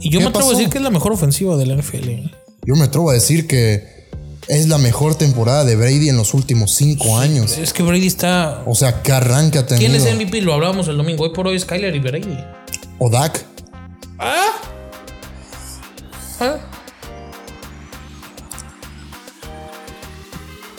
Y 0.00 0.10
yo 0.10 0.18
¿Qué 0.18 0.24
me 0.24 0.30
atrevo 0.30 0.50
a 0.50 0.52
decir 0.52 0.68
que 0.68 0.78
es 0.78 0.84
la 0.84 0.90
mejor 0.90 1.12
ofensiva 1.12 1.56
de 1.56 1.66
la 1.66 1.74
NFL. 1.74 2.08
¿eh? 2.08 2.30
yo 2.64 2.76
me 2.76 2.84
atrevo 2.84 3.10
a 3.10 3.14
decir 3.14 3.46
que 3.46 3.98
es 4.46 4.68
la 4.68 4.78
mejor 4.78 5.14
temporada 5.14 5.64
de 5.64 5.76
Brady 5.76 6.08
en 6.08 6.16
los 6.16 6.34
últimos 6.34 6.74
cinco 6.74 7.18
años. 7.18 7.56
Es 7.58 7.72
que 7.72 7.82
Brady 7.82 8.06
está. 8.06 8.62
O 8.66 8.74
sea, 8.74 8.88
ha 8.88 9.02
tenido. 9.02 9.76
¿Quién 9.78 9.94
es 9.94 10.14
MVP? 10.14 10.42
Lo 10.42 10.54
hablábamos 10.54 10.88
el 10.88 10.96
domingo. 10.96 11.24
Hoy 11.24 11.30
por 11.30 11.46
hoy 11.46 11.58
Skyler 11.58 11.94
y 11.94 11.98
Brady. 11.98 12.38
O 12.98 13.10
Dak. 13.10 13.44
¿Ah? 14.18 14.46
¿Ah? 16.40 16.56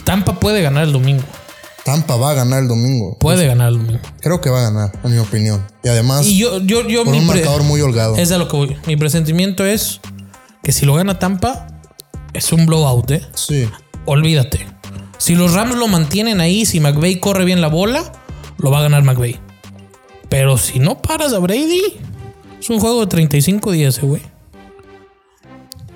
Tampa 0.04 0.40
puede 0.40 0.62
ganar 0.62 0.84
el 0.84 0.92
domingo. 0.92 1.24
Tampa 1.84 2.16
va 2.18 2.32
a 2.32 2.34
ganar 2.34 2.62
el 2.62 2.68
domingo. 2.68 3.18
Puede 3.20 3.48
ganar 3.48 3.70
el 3.70 3.78
domingo. 3.78 4.00
Creo 4.22 4.42
que 4.42 4.50
va 4.50 4.60
a 4.60 4.72
ganar, 4.72 4.92
en 5.04 5.12
mi 5.14 5.18
opinión. 5.18 5.66
Y 5.84 5.90
además, 5.90 6.26
Y 6.26 6.38
yo, 6.38 6.60
yo, 6.60 6.88
yo 6.88 7.04
por 7.04 7.14
mi 7.14 7.20
un 7.20 7.28
marcador 7.28 7.64
muy 7.64 7.82
holgado. 7.82 8.16
es 8.16 8.32
a 8.32 8.38
lo 8.38 8.48
que 8.48 8.58
voy. 8.58 8.78
Mi 8.86 8.96
presentimiento 8.98 9.66
es 9.66 10.00
que 10.64 10.72
si 10.72 10.86
lo 10.86 10.94
gana 10.96 11.20
Tampa, 11.20 11.68
es 12.34 12.52
un 12.52 12.66
blowout, 12.66 13.12
¿eh? 13.12 13.22
Sí. 13.34 13.68
Olvídate. 14.06 14.68
Si 15.18 15.36
los 15.36 15.54
Rams 15.54 15.76
lo 15.76 15.88
mantienen 15.88 16.40
ahí, 16.42 16.66
si 16.66 16.80
McVay 16.80 17.20
corre 17.20 17.44
bien 17.46 17.62
la 17.62 17.68
bola, 17.68 18.12
lo 18.58 18.72
va 18.72 18.80
a 18.80 18.82
ganar 18.84 19.04
McVay. 19.04 19.40
Pero 20.30 20.58
si 20.58 20.80
no 20.80 21.02
paras 21.02 21.34
a 21.34 21.40
Brady, 21.40 21.98
es 22.60 22.70
un 22.70 22.80
juego 22.80 23.02
de 23.02 23.08
35 23.08 23.72
días, 23.72 23.98
eh, 23.98 24.02
güey. 24.06 24.22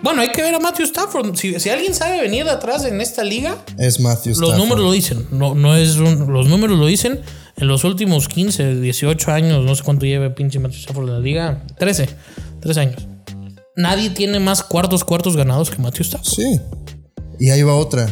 Bueno, 0.03 0.21
hay 0.21 0.29
que 0.33 0.41
ver 0.41 0.53
a 0.53 0.59
Matthew 0.59 0.85
Stafford. 0.85 1.35
Si, 1.35 1.59
si 1.59 1.69
alguien 1.69 1.93
sabe 1.95 2.21
venir 2.21 2.43
de 2.43 2.51
atrás 2.51 2.83
en 2.85 2.99
esta 3.01 3.23
liga, 3.23 3.55
Es 3.79 3.99
Matthew 4.01 4.31
los 4.33 4.49
Stafford. 4.49 4.57
números 4.57 4.83
lo 4.83 4.91
dicen. 4.91 5.25
No, 5.31 5.55
no 5.55 5.75
es 5.75 5.95
un- 5.95 6.31
los 6.31 6.47
números 6.47 6.77
lo 6.77 6.85
dicen. 6.85 7.21
En 7.55 7.67
los 7.67 7.83
últimos 7.85 8.27
15, 8.27 8.75
18 8.81 9.31
años, 9.31 9.63
no 9.63 9.73
sé 9.75 9.83
cuánto 9.83 10.05
lleve 10.05 10.29
pinche 10.31 10.59
Matthew 10.59 10.79
Stafford 10.79 11.07
en 11.07 11.13
la 11.13 11.19
liga. 11.19 11.63
13, 11.79 12.09
13 12.59 12.79
años. 12.81 13.07
Nadie 13.75 14.09
tiene 14.09 14.39
más 14.39 14.61
cuartos, 14.61 15.03
cuartos 15.03 15.37
ganados 15.37 15.69
que 15.69 15.77
Matthew 15.81 16.03
Stafford. 16.03 16.33
Sí. 16.35 16.59
Y 17.39 17.49
ahí 17.51 17.63
va 17.63 17.75
otra. 17.75 18.07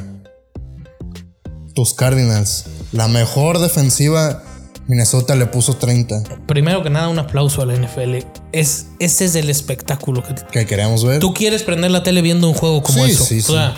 Tus 1.76 1.94
Cardinals. 1.94 2.66
La 2.92 3.08
mejor 3.08 3.60
defensiva, 3.60 4.44
Minnesota 4.88 5.36
le 5.36 5.46
puso 5.46 5.76
30. 5.76 6.24
Primero 6.48 6.84
que 6.84 6.90
nada, 6.90 7.08
un 7.08 7.20
aplauso 7.20 7.62
a 7.62 7.66
la 7.66 7.74
NFL. 7.76 8.18
Es, 8.52 8.88
ese 9.00 9.26
es 9.26 9.36
el 9.36 9.50
espectáculo 9.50 10.24
que 10.24 10.36
¿Qué 10.52 10.66
queremos 10.66 11.06
ver? 11.06 11.20
tú 11.20 11.34
quieres 11.34 11.64
prender 11.64 11.92
la 11.92 12.04
tele 12.04 12.22
viendo 12.22 12.48
un 12.48 12.54
juego 12.54 12.82
como 12.84 13.06
Sí, 13.06 13.12
eso. 13.12 13.24
sí, 13.24 13.40
o 13.40 13.42
sí. 13.42 13.52
sea, 13.54 13.76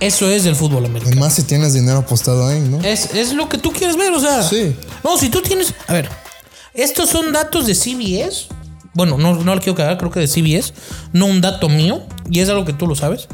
eso 0.00 0.28
es 0.28 0.44
el 0.44 0.54
fútbol 0.56 0.82
Y 0.82 0.86
americano. 0.86 1.18
más 1.20 1.34
si 1.34 1.42
tienes 1.44 1.72
dinero 1.72 1.98
apostado 1.98 2.46
ahí, 2.46 2.60
¿no? 2.60 2.80
Es, 2.82 3.14
es 3.14 3.32
lo 3.32 3.48
que 3.48 3.56
tú 3.56 3.72
quieres 3.72 3.96
ver, 3.96 4.12
o 4.12 4.20
sea. 4.20 4.42
Sí. 4.42 4.76
No, 5.02 5.16
si 5.16 5.30
tú 5.30 5.40
tienes. 5.40 5.72
A 5.86 5.94
ver, 5.94 6.10
estos 6.74 7.08
son 7.08 7.32
datos 7.32 7.66
de 7.66 7.74
CBS. 7.74 8.48
Bueno, 8.92 9.16
no, 9.18 9.34
no 9.36 9.54
lo 9.54 9.60
quiero 9.60 9.74
cagar, 9.76 9.96
creo 9.98 10.10
que 10.10 10.20
de 10.20 10.26
CBS. 10.28 10.74
No 11.12 11.26
un 11.26 11.40
dato 11.40 11.68
mío. 11.68 12.02
Y 12.30 12.40
es 12.40 12.48
algo 12.50 12.64
que 12.64 12.72
tú 12.74 12.86
lo 12.86 12.94
sabes. 12.94 13.28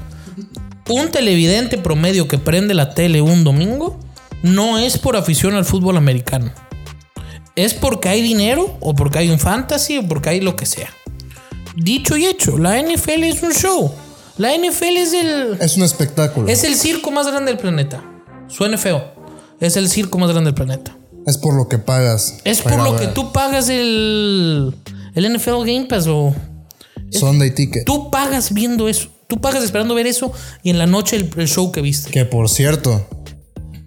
Un 0.88 1.10
televidente 1.10 1.78
promedio 1.78 2.28
que 2.28 2.38
prende 2.38 2.74
la 2.74 2.94
tele 2.94 3.22
un 3.22 3.44
domingo 3.44 3.98
no 4.42 4.78
es 4.78 4.98
por 4.98 5.16
afición 5.16 5.54
al 5.54 5.64
fútbol 5.64 5.96
americano. 5.96 6.50
Es 7.56 7.74
porque 7.74 8.08
hay 8.08 8.22
dinero, 8.22 8.76
o 8.80 8.94
porque 8.94 9.18
hay 9.18 9.30
un 9.30 9.38
fantasy, 9.38 9.98
o 9.98 10.08
porque 10.08 10.30
hay 10.30 10.40
lo 10.40 10.56
que 10.56 10.66
sea. 10.66 10.88
Dicho 11.76 12.16
y 12.16 12.26
hecho, 12.26 12.58
la 12.58 12.80
NFL 12.80 13.24
es 13.24 13.42
un 13.42 13.52
show. 13.52 13.92
La 14.38 14.56
NFL 14.56 14.96
es 14.96 15.12
el. 15.12 15.58
Es 15.60 15.76
un 15.76 15.82
espectáculo. 15.82 16.48
Es 16.48 16.64
el 16.64 16.74
circo 16.74 17.10
más 17.10 17.26
grande 17.26 17.52
del 17.52 17.60
planeta. 17.60 18.02
Suene 18.48 18.78
feo. 18.78 19.04
Es 19.60 19.76
el 19.76 19.88
circo 19.88 20.18
más 20.18 20.30
grande 20.30 20.48
del 20.48 20.54
planeta. 20.54 20.96
Es 21.26 21.38
por 21.38 21.54
lo 21.54 21.68
que 21.68 21.78
pagas. 21.78 22.38
Es 22.44 22.62
por 22.62 22.82
lo 22.82 22.96
que 22.96 23.06
tú 23.08 23.32
pagas 23.32 23.68
el, 23.68 24.74
el 25.14 25.32
NFL 25.36 25.60
Game 25.64 25.86
Pass 25.88 26.06
o 26.08 26.34
Sunday 27.10 27.54
Ticket. 27.54 27.84
tú 27.84 28.10
pagas 28.10 28.52
viendo 28.52 28.88
eso. 28.88 29.08
Tú 29.28 29.40
pagas 29.40 29.62
esperando 29.62 29.94
ver 29.94 30.06
eso 30.06 30.32
y 30.62 30.70
en 30.70 30.78
la 30.78 30.86
noche 30.86 31.16
el, 31.16 31.30
el 31.36 31.48
show 31.48 31.70
que 31.72 31.80
viste. 31.80 32.10
Que 32.10 32.24
por 32.24 32.50
cierto, 32.50 33.06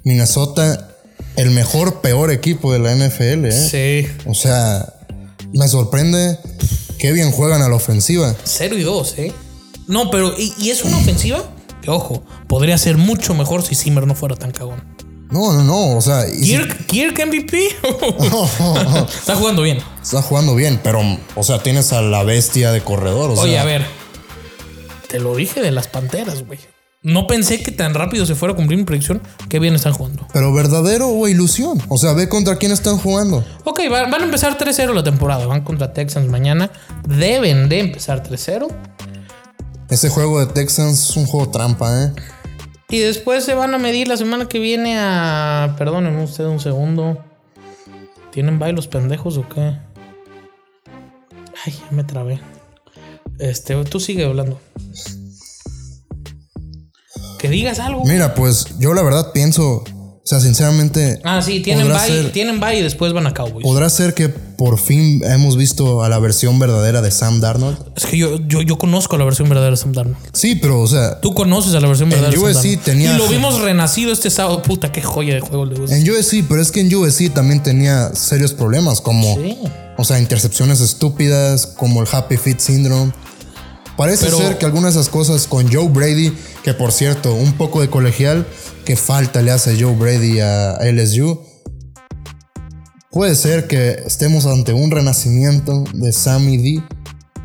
Minnesota, 0.04 0.95
el 1.38 1.52
mejor, 1.52 2.02
peor 2.02 2.32
equipo 2.32 2.72
de 2.74 2.80
la 2.80 2.94
NFL, 2.96 3.46
¿eh? 3.46 3.52
Sí. 3.52 4.08
O 4.28 4.34
sea, 4.34 4.94
me 5.54 5.68
sorprende 5.68 6.38
qué 7.00 7.12
bien 7.12 7.32
juegan 7.32 7.62
a 7.62 7.70
la 7.70 7.76
ofensiva. 7.76 8.36
0 8.44 8.78
y 8.78 8.84
2, 8.84 9.14
¿eh? 9.18 9.34
No, 9.88 10.10
pero 10.12 10.34
y, 10.38 10.54
y 10.60 10.70
es 10.72 10.84
una 10.84 10.98
ofensiva 10.98 11.44
que, 11.82 11.92
ojo, 11.92 12.24
podría 12.48 12.78
ser 12.78 12.98
mucho 12.98 13.34
mejor 13.36 13.64
si 13.64 13.76
Zimmer 13.76 14.08
no 14.08 14.16
fuera 14.16 14.36
tan 14.36 14.52
cagón. 14.52 14.84
No, 15.32 15.52
no, 15.54 15.64
no. 15.64 15.98
O 15.98 16.02
sea, 16.02 16.28
y 16.28 16.44
si- 16.44 16.52
Kirk, 16.52 16.86
Kirk 16.88 17.26
MVP. 17.28 17.68
Está 19.20 19.36
jugando 19.36 19.62
bien. 19.64 19.80
está 20.02 20.22
jugando 20.22 20.56
bien, 20.56 20.80
pero, 20.84 21.02
o 21.36 21.44
sea, 21.44 21.62
tienes 21.64 21.92
a 21.94 22.02
la 22.02 22.24
bestia 22.24 22.72
de 22.72 22.82
corredor. 22.82 23.32
O 23.32 23.34
Oye, 23.34 23.54
sea, 23.54 23.62
a 23.62 23.66
ver. 23.66 23.86
Te 25.10 25.20
lo 25.20 25.36
dije 25.36 25.62
de 25.62 25.72
las 25.72 25.88
panteras, 25.88 26.46
güey. 26.46 26.60
No 27.06 27.28
pensé 27.28 27.62
que 27.62 27.72
tan 27.72 27.94
rápido 27.94 28.26
se 28.26 28.34
fuera 28.34 28.54
a 28.54 28.56
cumplir 28.56 28.80
mi 28.80 28.84
predicción. 28.84 29.22
Qué 29.48 29.60
bien 29.60 29.76
están 29.76 29.94
jugando. 29.94 30.26
Pero 30.34 30.52
verdadero 30.52 31.08
o 31.10 31.28
ilusión. 31.28 31.80
O 31.88 32.00
sea, 32.00 32.14
ve 32.14 32.28
contra 32.28 32.56
quién 32.56 32.72
están 32.72 32.98
jugando. 32.98 33.46
Ok, 33.64 33.82
va- 33.92 34.10
van 34.10 34.22
a 34.22 34.26
empezar 34.26 34.58
3-0 34.58 34.92
la 34.92 35.04
temporada. 35.04 35.46
Van 35.46 35.62
contra 35.64 35.94
Texans 35.94 36.28
mañana. 36.28 36.72
Deben 37.08 37.70
de 37.70 37.80
empezar 37.80 38.24
3-0. 38.24 38.70
Ese 39.88 40.10
juego 40.10 40.40
de 40.40 40.48
Texans 40.52 41.12
es 41.12 41.16
un 41.16 41.28
juego 41.28 41.52
trampa, 41.52 42.06
¿eh? 42.06 42.12
Y 42.90 42.98
después 43.00 43.44
se 43.46 43.54
van 43.54 43.76
a 43.76 43.78
medir 43.78 44.08
la 44.08 44.18
semana 44.18 44.48
que 44.50 44.58
viene 44.58 44.98
a. 44.98 45.76
Perdónenme 45.78 46.24
usted 46.24 46.46
un 46.46 46.60
segundo. 46.60 47.24
¿Tienen 48.32 48.58
bye 48.58 48.74
los 48.74 48.88
pendejos 48.88 49.38
o 49.38 49.48
qué? 49.48 49.78
Ay, 51.66 51.72
ya 51.74 51.92
me 51.92 52.04
trabé. 52.04 52.40
Este, 53.38 53.76
tú 53.86 54.00
sigue 54.00 54.26
hablando. 54.26 54.60
Que 57.40 57.50
digas 57.50 57.80
algo. 57.80 58.04
Mira, 58.06 58.34
pues 58.36 58.66
yo 58.80 58.94
la 58.94 59.02
verdad 59.04 59.32
pienso, 59.34 59.84
o 59.84 60.22
sea, 60.24 60.40
sinceramente, 60.40 61.22
Ah, 61.24 61.42
sí, 61.42 61.60
tienen 61.62 61.88
bye, 61.90 62.00
ser- 62.00 62.32
tienen 62.32 62.60
bye 62.60 62.80
y 62.80 62.82
después 62.82 63.14
van 63.14 63.28
a 63.28 63.34
Cowboys. 63.34 63.64
podrá 63.64 63.90
ser 63.90 64.14
que 64.14 64.30
por 64.30 64.80
fin 64.80 65.22
hemos 65.26 65.58
visto 65.58 66.02
a 66.04 66.10
la 66.10 66.18
versión 66.18 66.58
verdadera 66.60 67.02
de 67.02 67.12
Sam 67.12 67.42
Darnold. 67.42 67.78
Es 67.96 68.06
que 68.06 68.18
yo, 68.18 68.38
yo, 68.48 68.62
yo 68.62 68.78
conozco 68.78 69.18
la 69.18 69.26
versión 69.26 69.50
verdadera 69.50 69.72
de 69.72 69.78
Sam 69.78 69.92
Darnold. 69.92 70.18
Sí, 70.34 70.56
pero, 70.56 70.80
o 70.82 70.88
sea, 70.88 71.20
Tú 71.20 71.34
conoces 71.34 71.76
a 71.76 71.80
la 71.82 71.88
versión 71.88 72.10
verdadera 72.10 72.32
de 72.32 72.38
Sam 72.38 72.46
USC 72.46 72.64
Darnold. 72.64 72.84
tenía- 72.86 73.14
Y 73.14 73.18
lo 73.18 73.28
vimos 73.28 73.60
renacido 73.60 74.12
este 74.14 74.30
sábado. 74.30 74.62
Puta, 74.62 74.92
qué 74.92 75.02
joya 75.02 75.34
de 75.36 75.42
juego 75.42 75.66
de 75.68 75.80
USC. 75.82 75.94
en 75.98 76.10
USC, 76.10 76.44
pero 76.48 76.62
es 76.62 76.72
que 76.72 76.80
en 76.82 76.96
USC 76.96 77.30
también 77.30 77.62
tenía 77.62 78.16
serios 78.16 78.54
problemas, 78.54 79.02
como, 79.02 79.36
Sí. 79.36 79.58
o 79.98 80.04
sea, 80.06 80.20
intercepciones 80.20 80.80
estúpidas, 80.82 81.68
como 81.68 82.02
el 82.02 82.08
Happy 82.12 82.38
Feet 82.38 82.60
Syndrome. 82.60 83.12
Parece 83.98 84.26
Pero- 84.26 84.38
ser 84.38 84.58
que 84.58 84.66
algunas 84.66 84.94
de 84.94 85.00
esas 85.02 85.10
cosas 85.12 85.48
con 85.48 85.72
Joe 85.72 85.88
Brady, 85.88 86.34
que 86.66 86.74
por 86.74 86.92
cierto, 86.92 87.36
un 87.36 87.54
poco 87.54 87.80
de 87.80 87.92
colegial, 87.92 88.44
que 88.86 88.96
falta 88.96 89.44
le 89.44 89.52
hace 89.52 89.80
Joe 89.80 89.96
Brady 89.96 90.40
a 90.40 90.80
LSU. 90.82 91.40
Puede 93.12 93.36
ser 93.36 93.68
que 93.68 93.92
estemos 94.04 94.48
ante 94.48 94.74
un 94.74 94.90
renacimiento 94.90 95.84
de 95.94 96.12
Sammy 96.12 96.58
D. 96.58 96.84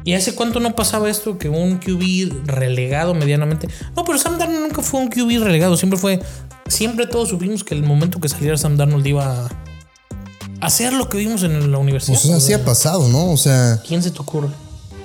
¿Y 0.07 0.15
hace 0.15 0.35
cuánto 0.35 0.59
no 0.59 0.75
pasaba 0.75 1.11
esto 1.11 1.37
que 1.37 1.51
un 1.51 1.77
QB 1.77 2.47
relegado 2.47 3.13
medianamente? 3.13 3.69
No, 3.95 4.07
pero 4.07 4.17
Sam 4.17 4.39
Darnold 4.39 4.69
nunca 4.69 4.81
fue 4.81 5.01
un 5.01 5.11
QB 5.11 5.45
relegado. 5.45 5.77
Siempre 5.77 5.99
fue. 5.99 6.23
Siempre 6.67 7.07
todos 7.07 7.29
supimos 7.29 7.63
que 7.63 7.75
el 7.75 7.83
momento 7.83 8.21
que 8.21 8.29
saliera 8.31 8.57
Sam 8.57 8.79
Darnold 8.79 9.07
iba 9.07 9.45
a 9.45 10.67
hacer 10.67 10.95
lo 10.95 11.11
que 11.11 11.19
vimos 11.19 11.43
en 11.43 11.71
la 11.71 11.77
universidad. 11.77 12.19
Pues 12.23 12.33
así 12.33 12.55
ha 12.55 12.65
pasado, 12.65 13.07
¿no? 13.09 13.31
O 13.31 13.37
sea, 13.37 13.83
¿Quién 13.87 14.03
se 14.03 14.13
te 14.13 14.19
ocurre? 14.19 14.49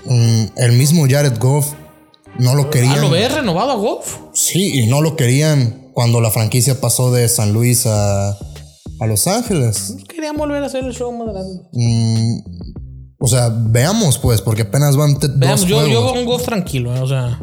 mm, 0.05 0.45
el 0.55 0.71
mismo 0.71 1.05
Jared 1.05 1.37
Goff 1.37 1.73
no 2.39 2.55
lo 2.55 2.63
¿Ah, 2.63 2.69
querían. 2.69 3.01
lo 3.01 3.09
ves 3.09 3.33
renovado 3.33 3.71
a 3.71 3.75
Goff? 3.75 4.17
Sí, 4.33 4.79
y 4.81 4.87
no 4.87 5.01
lo 5.01 5.15
querían 5.15 5.91
cuando 5.93 6.21
la 6.21 6.29
franquicia 6.31 6.79
pasó 6.81 7.11
de 7.11 7.27
San 7.29 7.53
Luis 7.53 7.85
a, 7.85 8.29
a 8.31 9.05
Los 9.07 9.27
Ángeles. 9.27 9.95
Querían 10.07 10.35
volver 10.35 10.61
a 10.63 10.65
hacer 10.65 10.83
el 10.83 10.93
show 10.93 11.11
más 11.11 11.27
grande. 11.33 11.61
Mm, 11.73 12.39
o 13.19 13.27
sea, 13.27 13.49
veamos 13.49 14.17
pues, 14.17 14.41
porque 14.41 14.63
apenas 14.63 14.97
van 14.97 15.17
Veamos, 15.37 15.61
dos 15.61 15.69
yo, 15.69 15.77
yo 15.87 16.01
juegos. 16.01 16.13
veo 16.13 16.21
un 16.21 16.27
Goff 16.27 16.43
tranquilo, 16.45 16.95
¿eh? 16.95 16.99
o 16.99 17.07
sea. 17.07 17.39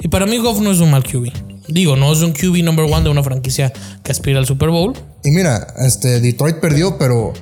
Y 0.00 0.08
para 0.08 0.26
mí 0.26 0.38
Goff 0.38 0.60
no 0.60 0.70
es 0.72 0.80
un 0.80 0.90
mal 0.90 1.04
QB. 1.04 1.30
Digo, 1.68 1.96
no 1.96 2.12
es 2.12 2.20
un 2.20 2.32
QB 2.32 2.62
number 2.62 2.84
one 2.84 3.04
de 3.04 3.10
una 3.10 3.22
franquicia 3.22 3.72
que 4.02 4.12
aspira 4.12 4.38
al 4.38 4.46
Super 4.46 4.68
Bowl. 4.68 4.92
Y 5.22 5.30
mira, 5.30 5.66
este 5.78 6.20
Detroit 6.20 6.56
perdió, 6.56 6.98
pero 6.98 7.32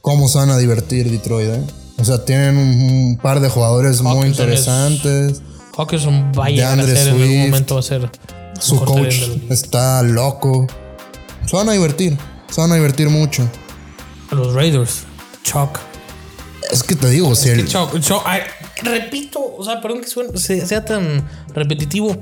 ¿cómo 0.00 0.28
se 0.28 0.38
van 0.38 0.50
a 0.50 0.58
divertir 0.58 1.10
Detroit? 1.10 1.48
eh? 1.48 1.62
O 1.98 2.04
sea, 2.04 2.24
tienen 2.24 2.56
un, 2.56 2.68
un 2.82 3.16
par 3.16 3.40
de 3.40 3.48
jugadores 3.48 4.00
muy 4.02 4.12
Hawkinson 4.12 4.28
interesantes. 4.46 5.42
Hawkinson 5.78 6.32
va 6.38 6.46
a 6.46 6.50
llegar 6.50 6.78
a 6.80 6.82
ser 6.84 6.96
en 7.08 7.08
algún 7.22 7.38
momento 7.40 7.74
va 7.76 7.80
a 7.80 7.82
ser 7.84 8.10
Su 8.60 8.80
coach 8.84 9.14
está 9.48 10.02
loco. 10.02 10.66
Se 11.46 11.56
van 11.56 11.68
a 11.68 11.72
divertir. 11.72 12.18
Se 12.50 12.60
van 12.60 12.72
a 12.72 12.74
divertir 12.74 13.08
mucho. 13.08 13.48
Los 14.32 14.52
Raiders. 14.54 15.04
Chuck. 15.44 15.78
Es 16.70 16.82
que 16.82 16.94
te 16.96 17.08
digo, 17.08 17.34
si 17.34 17.48
el, 17.48 17.66
Chuck, 17.66 17.98
Chuck, 18.00 18.22
ay, 18.26 18.40
repito, 18.82 19.40
o 19.56 19.64
sea, 19.64 19.80
perdón 19.80 20.02
que 20.02 20.66
sea 20.66 20.84
tan 20.84 21.26
repetitivo. 21.54 22.14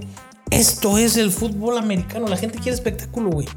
Esto 0.51 0.99
es 0.99 1.17
el 1.17 1.33
fútbol 1.33 1.79
americano. 1.79 2.29
La 2.29 2.37
gente 2.37 2.59
quiere 2.59 2.75
espectáculo, 2.75 3.31
güey. 3.31 3.49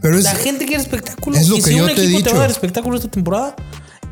pero 0.00 0.16
es, 0.16 0.24
La 0.24 0.34
gente 0.34 0.64
quiere 0.64 0.80
espectáculo. 0.82 1.36
es 1.36 1.48
lo 1.48 1.56
y 1.56 1.62
que 1.62 1.70
si 1.70 1.76
yo 1.76 1.84
un 1.84 1.94
te 1.94 2.00
he 2.00 2.04
equipo 2.06 2.22
te 2.22 2.30
va 2.30 2.36
a 2.38 2.40
dar 2.42 2.50
espectáculo 2.50 2.96
esta 2.96 3.10
temporada, 3.10 3.54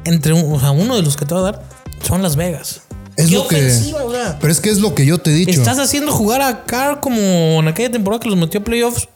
entre 0.05 0.35
un- 0.35 0.53
o 0.53 0.61
sea, 0.61 0.73
uno 0.73 0.97
de 0.97 1.03
los 1.03 1.17
que 1.17 1.25
te 1.25 1.35
va 1.35 1.41
a 1.41 1.45
dar 1.45 1.63
son 2.07 2.23
Las 2.23 2.37
Vegas. 2.37 2.83
Es 3.21 3.29
Qué 3.29 3.35
lo 3.35 3.49
que. 3.49 3.57
ofensiva. 3.57 4.39
Pero 4.41 4.53
es 4.53 4.61
que 4.61 4.71
es 4.71 4.79
lo 4.79 4.95
que 4.95 5.07
yo 5.07 5.19
te 5.19 5.31
he 5.31 5.35
dicho. 5.35 5.53
Estás 5.53 5.79
haciendo 5.79 6.12
jugar 6.12 6.43
a 6.43 6.65
Carr 6.65 7.00
como 7.00 7.21
en 7.61 7.69
aquella 7.69 7.91
temporada 7.91 8.21
que 8.21 8.29
los 8.29 8.39
metió 8.39 8.61
a 8.61 8.65
playoffs. 8.65 9.09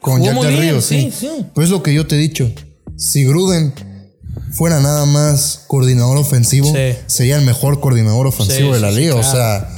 Con 0.00 0.22
Jack 0.22 0.40
del 0.40 0.56
Río, 0.58 0.80
sí, 0.80 1.10
sí. 1.12 1.26
sí. 1.28 1.46
Pues 1.54 1.66
es 1.66 1.70
lo 1.70 1.82
que 1.82 1.92
yo 1.92 2.06
te 2.06 2.14
he 2.16 2.18
dicho. 2.18 2.50
Si 2.96 3.24
Gruden 3.24 3.74
fuera 4.52 4.80
nada 4.80 5.04
más 5.06 5.64
coordinador 5.66 6.16
ofensivo, 6.16 6.72
Sí. 6.74 6.96
sería 7.06 7.36
el 7.36 7.44
mejor 7.44 7.80
coordinador 7.80 8.26
ofensivo 8.26 8.72
de 8.74 8.80
la 8.80 8.90
liga. 8.90 9.14
O 9.14 9.22
sea. 9.22 9.68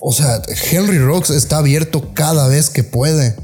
O 0.00 0.12
sea, 0.12 0.40
Henry 0.70 0.98
Rocks 0.98 1.30
está 1.30 1.58
abierto 1.58 2.12
cada 2.14 2.48
vez 2.48 2.70
que 2.70 2.84
puede. 2.84 3.34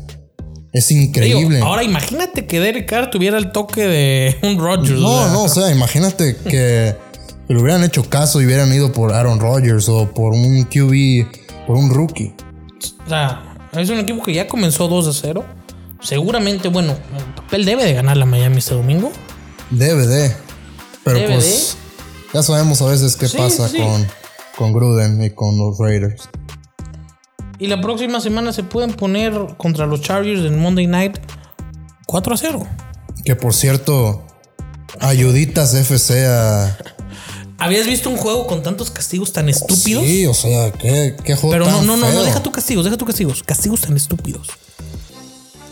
Es 0.72 0.88
Digo, 0.88 1.02
increíble. 1.02 1.60
ahora 1.60 1.82
imagínate 1.82 2.46
que 2.46 2.60
Derek 2.60 2.88
Carr 2.88 3.10
tuviera 3.10 3.36
el 3.36 3.52
toque 3.52 3.86
de 3.86 4.36
un 4.42 4.58
Rodgers. 4.58 5.00
o 5.00 5.02
no, 5.02 5.18
sea. 5.18 5.32
no, 5.32 5.42
o 5.42 5.48
sea, 5.48 5.70
imagínate 5.70 6.36
que, 6.36 6.94
que 7.52 7.56
le 7.56 7.62
hubieran 7.62 7.84
hecho 7.84 8.08
caso 8.08 8.40
y 8.40 8.46
hubieran 8.46 8.72
ido 8.72 8.92
por 8.92 9.12
Aaron 9.12 9.38
Rodgers 9.38 9.86
o 9.90 10.10
por 10.10 10.32
un 10.32 10.64
QB, 10.64 11.66
por 11.66 11.76
un 11.76 11.90
rookie. 11.90 12.34
O 13.04 13.08
sea, 13.08 13.56
es 13.76 13.90
un 13.90 13.98
equipo 13.98 14.22
que 14.22 14.32
ya 14.32 14.48
comenzó 14.48 14.88
2 14.88 15.08
a 15.08 15.12
0. 15.12 15.44
Seguramente, 16.00 16.68
bueno, 16.68 16.92
el 16.92 17.34
papel 17.34 17.66
debe 17.66 17.84
de 17.84 17.92
ganar 17.92 18.16
la 18.16 18.24
Miami 18.24 18.56
este 18.56 18.74
domingo. 18.74 19.12
Debe 19.70 20.06
de. 20.06 20.34
Pero 21.04 21.26
pues 21.26 21.76
ya 22.32 22.42
sabemos 22.42 22.80
a 22.80 22.86
veces 22.86 23.16
qué 23.16 23.28
Sí, 23.28 23.36
pasa 23.36 23.68
sí. 23.68 23.76
con, 23.76 24.06
con 24.56 24.72
Gruden 24.72 25.22
y 25.22 25.30
con 25.30 25.58
los 25.58 25.78
Raiders. 25.78 26.30
Y 27.58 27.66
la 27.66 27.82
próxima 27.82 28.20
semana 28.20 28.54
se 28.54 28.62
pueden 28.62 28.94
poner 28.94 29.34
contra 29.58 29.84
los 29.86 30.00
Chargers 30.00 30.40
en 30.40 30.58
Monday 30.58 30.86
Night 30.86 31.18
4 32.06 32.34
a 32.34 32.36
0. 32.38 32.66
Que 33.26 33.36
por 33.36 33.52
cierto, 33.52 34.22
ayuditas 35.00 35.74
FC 35.74 36.26
a. 36.26 36.78
¿Habías 37.62 37.86
visto 37.86 38.10
un 38.10 38.16
juego 38.16 38.46
con 38.46 38.62
tantos 38.62 38.90
castigos 38.90 39.32
tan 39.32 39.48
estúpidos? 39.48 40.04
Sí, 40.04 40.26
o 40.26 40.34
sea, 40.34 40.72
qué, 40.72 41.14
qué 41.24 41.36
juego 41.36 41.52
Pero 41.52 41.64
no, 41.66 41.76
tan 41.78 41.86
no, 41.86 41.96
no, 41.96 42.12
no, 42.12 42.24
deja 42.24 42.42
tu 42.42 42.50
castigos, 42.50 42.84
deja 42.84 42.96
tu 42.96 43.04
castigos. 43.04 43.42
Castigos 43.44 43.82
tan 43.82 43.96
estúpidos. 43.96 44.48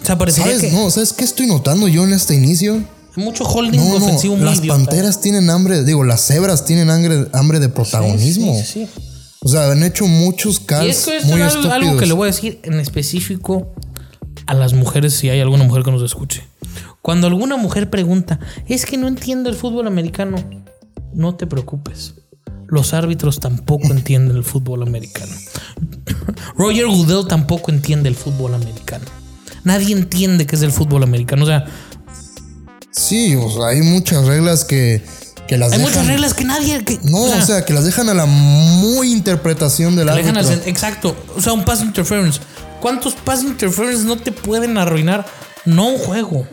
O 0.03 0.07
sea, 0.07 0.17
parecería 0.17 0.53
¿Sabes? 0.57 0.71
que 0.71 0.77
No, 0.77 0.91
¿sabes 0.91 1.13
qué 1.13 1.25
estoy 1.25 1.47
notando 1.47 1.89
yo 1.89 2.05
en 2.05 2.13
este 2.13 2.35
inicio? 2.35 2.83
mucho 3.17 3.45
holding 3.45 3.79
No, 3.79 3.99
no, 3.99 4.05
ofensivo 4.05 4.37
muy 4.37 4.45
las 4.47 4.59
idiota. 4.61 4.79
panteras 4.79 5.21
tienen 5.21 5.51
hambre, 5.51 5.85
digo, 5.85 6.05
las 6.05 6.25
cebras 6.25 6.65
tienen 6.65 6.91
hambre, 6.91 7.27
hambre 7.33 7.59
de 7.59 7.69
protagonismo. 7.69 8.55
Sí, 8.55 8.65
sí, 8.65 8.87
sí. 8.87 9.03
O 9.43 9.49
sea, 9.49 9.71
han 9.71 9.83
hecho 9.83 10.07
muchos 10.07 10.61
Y 10.61 10.65
calls 10.65 10.91
esto 10.97 11.13
es 11.13 11.25
muy 11.25 11.41
algo, 11.41 11.71
algo 11.73 11.97
que 11.97 12.07
le 12.07 12.13
voy 12.13 12.29
a 12.29 12.33
decir 12.33 12.61
en 12.63 12.79
específico 12.79 13.73
a 14.47 14.55
las 14.55 14.75
mujeres, 14.75 15.15
si 15.15 15.29
hay 15.29 15.41
alguna 15.41 15.65
mujer 15.65 15.83
que 15.83 15.91
nos 15.91 16.03
escuche. 16.03 16.45
Cuando 17.03 17.27
alguna 17.27 17.57
mujer 17.57 17.91
pregunta, 17.91 18.39
es 18.69 18.87
que 18.87 18.97
no 18.97 19.09
entiendo 19.09 19.49
el 19.51 19.57
fútbol 19.57 19.87
americano, 19.87 20.37
no 21.15 21.35
te 21.37 21.47
preocupes. 21.47 22.15
Los 22.69 22.95
árbitros 22.95 23.41
tampoco 23.41 23.89
entienden 23.91 24.37
el 24.37 24.45
fútbol 24.45 24.83
americano. 24.83 25.33
Roger 26.57 26.87
Goodell 26.87 27.27
tampoco 27.27 27.71
entiende 27.73 28.09
el 28.09 28.15
fútbol 28.15 28.55
americano. 28.55 29.05
Nadie 29.65 29.93
entiende 29.95 30.47
qué 30.47 30.57
es 30.57 30.63
el 30.63 30.73
fútbol 30.73 31.03
americano. 31.03 31.45
O 31.45 31.47
sea, 31.47 31.67
Sí, 32.93 33.35
o 33.37 33.51
sea, 33.51 33.69
hay 33.69 33.83
muchas 33.83 34.27
reglas 34.27 34.65
que, 34.65 35.03
que 35.47 35.57
las 35.57 35.73
hay 35.73 35.79
dejan. 35.79 35.93
muchas 35.93 36.07
reglas 36.07 36.35
que 36.35 36.45
nadie. 36.45 36.85
que- 36.85 36.99
No, 37.05 37.23
o 37.23 37.41
sea, 37.41 37.65
que 37.65 37.73
las 37.73 37.85
dejan 37.85 38.09
a 38.09 38.15
la 38.15 38.27
muy 38.27 39.13
interpretación 39.13 39.97
del 39.97 40.07
dejan 40.09 40.37
árbitro. 40.37 40.57
cen- 40.65 40.67
exacto. 40.69 41.17
O 41.37 41.41
sea, 41.41 41.53
un 41.53 41.65
pass 41.65 41.83
interference. 41.83 42.41
¿Cuántos 42.81 43.15
pass 43.15 43.43
interference 43.43 44.05
no 44.05 44.17
te 44.17 44.33
pueden 44.33 44.77
arruinar? 44.77 45.25
No 45.65 45.89
un 45.89 45.99
juego. 45.99 46.47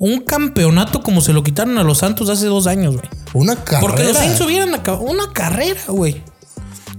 Un 0.00 0.22
campeonato 0.22 1.02
como 1.02 1.20
se 1.20 1.34
lo 1.34 1.44
quitaron 1.44 1.76
a 1.76 1.84
los 1.84 1.98
Santos 1.98 2.30
hace 2.30 2.46
dos 2.46 2.66
años, 2.66 2.96
güey. 2.96 3.06
Una 3.34 3.54
carrera. 3.54 3.80
Porque 3.82 4.02
los 4.04 4.16
Saints 4.16 4.40
hubieran 4.40 4.74
acabado 4.74 5.04
una 5.04 5.30
carrera, 5.30 5.82
güey. 5.88 6.22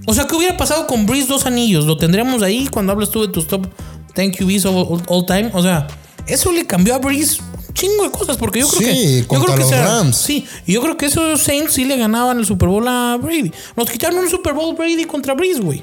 O 0.06 0.14
sea, 0.14 0.28
¿qué 0.28 0.36
hubiera 0.36 0.56
pasado 0.56 0.86
con 0.86 1.04
Breeze 1.04 1.26
dos 1.26 1.44
anillos? 1.44 1.84
Lo 1.84 1.96
tendríamos 1.96 2.42
ahí 2.42 2.68
cuando 2.70 2.92
hablas 2.92 3.10
tú 3.10 3.22
de 3.22 3.28
tus 3.28 3.48
top 3.48 3.66
10 4.14 4.36
QBs 4.36 4.66
of 4.66 4.74
all, 4.88 5.02
all 5.08 5.26
time. 5.26 5.50
O 5.52 5.60
sea, 5.64 5.88
eso 6.28 6.52
le 6.52 6.64
cambió 6.64 6.94
a 6.94 6.98
Breeze 6.98 7.40
un 7.42 7.74
chingo 7.74 8.04
de 8.04 8.12
cosas. 8.12 8.36
Porque 8.36 8.60
yo 8.60 8.68
creo 8.68 8.80
Sí, 8.80 8.86
que. 8.86 9.20
Yo 9.22 9.26
contra 9.26 9.54
que 9.56 9.60
los 9.62 9.70
Rams. 9.72 10.16
Sí, 10.16 10.46
y 10.64 10.74
yo 10.74 10.80
creo 10.80 10.96
que 10.96 11.06
esos 11.06 11.40
Saints 11.42 11.72
sí 11.72 11.84
le 11.84 11.96
ganaban 11.96 12.38
el 12.38 12.46
Super 12.46 12.68
Bowl 12.68 12.86
a 12.86 13.18
Brady. 13.20 13.50
Nos 13.76 13.90
quitaron 13.90 14.20
un 14.20 14.30
Super 14.30 14.54
Bowl 14.54 14.76
Brady 14.76 15.06
contra 15.06 15.34
Breeze, 15.34 15.60
güey. 15.60 15.82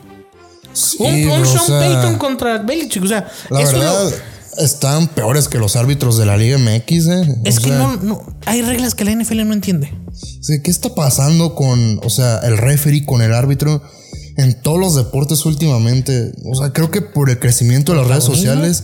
Sí, 0.72 0.98
Un, 1.02 1.46
Sean 1.46 1.66
sea, 1.66 1.80
Payton 1.80 2.18
contra 2.18 2.60
Belichick. 2.60 3.04
O 3.04 3.08
sea, 3.08 3.30
La 3.50 3.62
eso 3.62 3.74
verdad, 3.78 4.14
están 4.58 5.08
peores 5.08 5.48
que 5.48 5.58
los 5.58 5.76
árbitros 5.76 6.18
de 6.18 6.26
la 6.26 6.38
Liga 6.38 6.58
MX, 6.58 7.08
¿eh? 7.08 7.38
O 7.44 7.48
es 7.48 7.60
que 7.60 7.70
sea, 7.70 7.78
no, 7.78 7.96
no. 7.98 8.22
Hay 8.46 8.62
reglas 8.62 8.96
que 8.96 9.06
la 9.06 9.12
NFL 9.12 9.46
no 9.46 9.54
entiende. 9.54 9.94
sí, 10.42 10.62
¿Qué 10.64 10.72
está 10.72 10.94
pasando 10.96 11.56
con, 11.56 12.00
o 12.04 12.10
sea, 12.10 12.40
el 12.40 12.58
referee 12.58 13.06
con 13.06 13.22
el 13.22 13.34
árbitro 13.34 13.82
en 14.38 14.62
todos 14.62 14.80
los 14.80 14.96
deportes 14.96 15.46
últimamente? 15.46 16.32
O 16.46 16.56
sea, 16.56 16.72
creo 16.74 16.92
que 16.92 17.02
por 17.02 17.30
el 17.30 17.40
crecimiento 17.40 17.94
de 17.94 18.00
las 18.00 18.08
redes 18.08 18.24
sociales, 18.24 18.84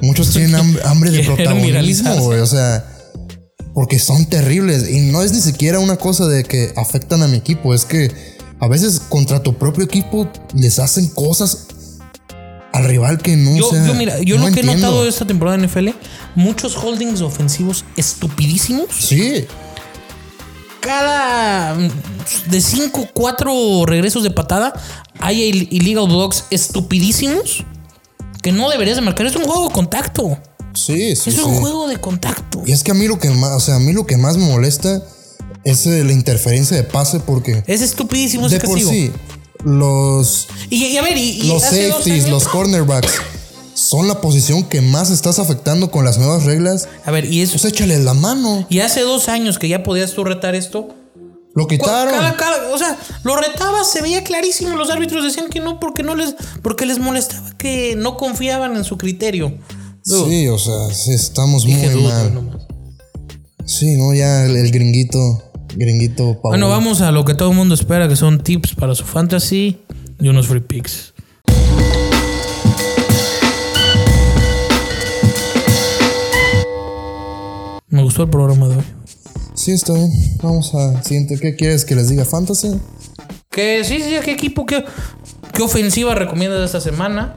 muchos 0.00 0.30
tienen 0.30 0.54
hambre, 0.54 0.82
hambre 0.84 1.10
de 1.10 1.24
protagonismo, 1.24 2.14
güey. 2.16 2.40
O 2.40 2.46
sea, 2.46 2.84
porque 3.74 3.98
son 3.98 4.24
terribles. 4.26 4.88
Y 4.90 5.00
no 5.10 5.22
es 5.22 5.32
ni 5.32 5.40
siquiera 5.40 5.78
una 5.78 5.96
cosa 5.96 6.26
de 6.26 6.44
que 6.44 6.72
afectan 6.76 7.22
a 7.22 7.28
mi 7.28 7.36
equipo, 7.36 7.74
es 7.74 7.84
que 7.84 8.10
a 8.58 8.68
veces 8.68 9.00
contra 9.00 9.42
tu 9.42 9.58
propio 9.58 9.84
equipo 9.84 10.30
les 10.54 10.78
hacen 10.78 11.08
cosas 11.08 11.66
al 12.72 12.84
rival 12.84 13.18
que 13.18 13.36
no 13.36 13.56
Yo, 13.56 13.70
sea, 13.70 13.86
yo, 13.86 13.94
mira, 13.94 14.20
yo 14.20 14.38
no 14.38 14.48
lo 14.48 14.54
que 14.54 14.60
he 14.60 14.62
notado 14.64 15.02
de 15.04 15.08
esta 15.08 15.26
temporada 15.26 15.56
en 15.56 15.64
NFL, 15.68 15.88
muchos 16.34 16.76
holdings 16.76 17.20
ofensivos 17.22 17.84
estupidísimos. 17.96 18.86
Sí, 18.98 19.46
Cada 20.80 21.76
de 21.76 22.60
5, 22.60 23.08
4 23.12 23.86
regresos 23.86 24.22
de 24.22 24.30
patada, 24.30 24.72
hay 25.18 25.42
ill- 25.50 25.68
illegal 25.70 26.06
blocks 26.06 26.44
estupidísimos 26.50 27.64
que 28.42 28.52
no 28.52 28.68
deberías 28.70 28.96
de 28.96 29.02
marcar. 29.02 29.26
Es 29.26 29.34
un 29.36 29.44
juego 29.44 29.66
de 29.68 29.74
contacto. 29.74 30.38
sí, 30.74 31.16
sí. 31.16 31.30
Es 31.30 31.36
sí. 31.36 31.42
un 31.42 31.56
juego 31.56 31.88
de 31.88 31.96
contacto. 31.98 32.62
Y 32.66 32.72
es 32.72 32.84
que 32.84 32.92
a 32.92 32.94
mí 32.94 33.08
lo 33.08 33.18
que 33.18 33.30
más, 33.30 33.52
o 33.52 33.60
sea, 33.60 33.76
a 33.76 33.78
mí 33.80 33.92
lo 33.92 34.06
que 34.06 34.16
más 34.16 34.36
me 34.36 34.46
molesta 34.46 35.02
es 35.64 35.86
eh, 35.86 36.04
la 36.04 36.12
interferencia 36.12 36.76
de 36.76 36.84
pase 36.84 37.18
porque 37.18 37.64
Es 37.66 37.80
estupidísimo 37.80 38.46
ese 38.46 38.58
de 38.58 38.60
por 38.66 38.74
castigo. 38.78 38.90
sí 38.90 39.10
los, 39.64 40.48
Y, 40.70 40.84
y 40.86 40.96
a 40.96 41.02
ver, 41.02 41.16
y, 41.16 41.42
los 41.44 41.62
safeties, 41.62 42.28
los 42.28 42.46
cornerbacks 42.48 43.14
son 43.74 44.08
la 44.08 44.20
posición 44.20 44.64
que 44.64 44.80
más 44.80 45.10
estás 45.10 45.38
afectando 45.38 45.90
con 45.90 46.04
las 46.04 46.18
nuevas 46.18 46.44
reglas. 46.44 46.88
A 47.04 47.10
ver, 47.10 47.26
y 47.30 47.42
eso. 47.42 47.52
Pues 47.60 47.66
échale 47.66 47.98
la 47.98 48.14
mano. 48.14 48.66
Y 48.70 48.80
hace 48.80 49.00
dos 49.02 49.28
años 49.28 49.58
que 49.58 49.68
ya 49.68 49.82
podías 49.82 50.12
tú 50.12 50.24
retar 50.24 50.54
esto. 50.54 50.88
Lo 51.54 51.66
quitaron. 51.66 52.12
Cada- 52.14 52.36
cada- 52.36 52.74
o 52.74 52.78
sea, 52.78 52.98
lo 53.22 53.36
retabas, 53.36 53.90
se 53.90 54.02
veía 54.02 54.22
clarísimo. 54.24 54.76
Los 54.76 54.90
árbitros 54.90 55.24
decían 55.24 55.48
que 55.50 55.60
no 55.60 55.78
porque 55.80 56.02
no 56.02 56.14
les, 56.14 56.34
porque 56.62 56.84
les 56.86 56.98
molestaba 56.98 57.56
que 57.56 57.94
no 57.96 58.16
confiaban 58.16 58.76
en 58.76 58.84
su 58.84 58.96
criterio. 58.98 59.52
Dude, 60.04 60.28
Sí, 60.30 60.48
o 60.48 60.58
sea, 60.58 60.94
sí, 60.94 61.12
estamos 61.12 61.64
dije, 61.64 61.90
muy 61.90 62.02
mal. 62.04 62.34
nomás. 62.34 62.56
Sí, 63.64 63.96
no, 63.96 64.14
ya 64.14 64.44
el, 64.44 64.54
el 64.56 64.70
gringuito, 64.70 65.45
gringuito 65.76 66.40
Paul. 66.40 66.52
Bueno, 66.52 66.68
vamos 66.68 67.00
a 67.00 67.12
lo 67.12 67.24
que 67.24 67.34
todo 67.34 67.50
el 67.50 67.56
mundo 67.56 67.74
espera, 67.74 68.08
que 68.08 68.16
son 68.16 68.40
tips 68.40 68.74
para 68.74 68.94
su 68.94 69.04
fantasy 69.04 69.78
y 70.18 70.28
unos 70.28 70.46
free 70.46 70.60
picks. 70.60 71.14
Me 77.88 78.02
gustó 78.02 78.24
el 78.24 78.30
programa 78.30 78.68
de 78.68 78.76
hoy. 78.76 78.84
Sí, 79.54 79.72
está 79.72 79.94
bien. 79.94 80.10
Vamos 80.42 80.74
al 80.74 81.02
siguiente. 81.02 81.38
¿Qué 81.40 81.56
quieres 81.56 81.84
que 81.84 81.94
les 81.94 82.08
diga? 82.08 82.24
¿Fantasy? 82.24 82.78
Que 83.50 83.84
sí, 83.84 84.00
sí, 84.00 84.16
¿qué 84.22 84.32
equipo, 84.32 84.66
qué, 84.66 84.84
qué 85.52 85.62
ofensiva 85.62 86.14
recomiendas 86.14 86.62
esta 86.64 86.80
semana? 86.80 87.36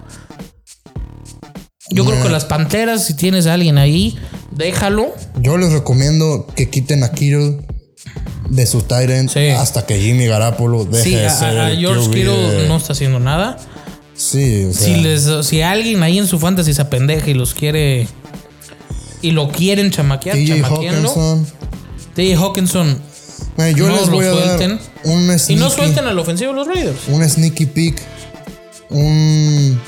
Yo 1.92 2.06
creo 2.06 2.22
que 2.22 2.30
las 2.30 2.46
Panteras, 2.46 3.06
si 3.06 3.16
tienes 3.16 3.48
a 3.48 3.54
alguien 3.54 3.78
ahí, 3.78 4.18
déjalo. 4.52 5.14
Yo 5.42 5.58
les 5.58 5.72
recomiendo 5.72 6.46
que 6.56 6.70
quiten 6.70 7.04
a 7.04 7.12
Kittle 7.12 7.62
de 8.50 8.66
su 8.66 8.82
Tyrant 8.82 9.30
Sí. 9.32 9.50
hasta 9.50 9.86
que 9.86 10.00
Jimmy 10.00 10.26
Garapolo 10.28 10.86
deje 10.86 11.04
Sí, 11.04 11.16
de 11.16 11.30
ser 11.30 11.58
a- 11.60 11.68
a 11.68 11.76
George 11.76 12.10
Kittle 12.10 12.68
no 12.68 12.78
está 12.78 12.94
haciendo 12.94 13.20
nada. 13.20 13.58
Sí, 14.16 14.66
o 14.66 14.74
sea, 14.74 14.86
Si, 14.86 14.96
les, 15.02 15.30
si 15.46 15.62
alguien 15.62 16.04
ahí 16.04 16.18
en 16.18 16.28
su 16.28 16.40
fantasy 16.40 16.74
se 16.74 16.82
apendeja 16.82 17.30
y 17.30 17.34
los 17.34 17.54
quiere. 17.54 18.08
Y 19.22 19.32
lo 19.32 19.50
quieren 19.50 19.92
chamaquear, 19.92 20.36
TJ 20.36 20.62
chamaqueanlo. 20.62 21.10
Hawkinson. 21.10 21.48
TJ 22.16 22.36
Hawkinson. 22.36 23.02
Yo 23.76 23.88
no 23.88 23.96
les 23.96 24.08
lo 24.08 24.14
voy 24.14 24.26
a 24.26 24.32
suelten. 24.34 24.70
dar 24.78 24.80
un 25.04 25.38
sneaky, 25.38 25.54
Y 25.54 25.56
no 25.58 25.70
suelten 25.70 26.06
al 26.06 26.18
ofensivo 26.18 26.54
los 26.54 26.68
Raiders. 26.68 26.98
un 27.10 27.28
sneaky 27.30 27.66
pick, 27.66 28.02
un 28.90 29.80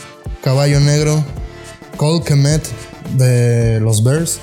caballo 0.43 0.79
negro, 0.79 1.23
Cole 1.97 2.21
Kemet 2.23 2.61
de 3.17 3.79
los 3.79 4.03
Bears. 4.03 4.39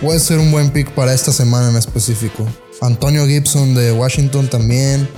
Puede 0.00 0.18
ser 0.20 0.38
un 0.38 0.50
buen 0.50 0.70
pick 0.70 0.90
para 0.92 1.12
esta 1.12 1.32
semana 1.32 1.70
en 1.70 1.76
específico. 1.76 2.46
Antonio 2.82 3.26
Gibson 3.26 3.74
de 3.74 3.92
Washington 3.92 4.48
también. 4.48 5.08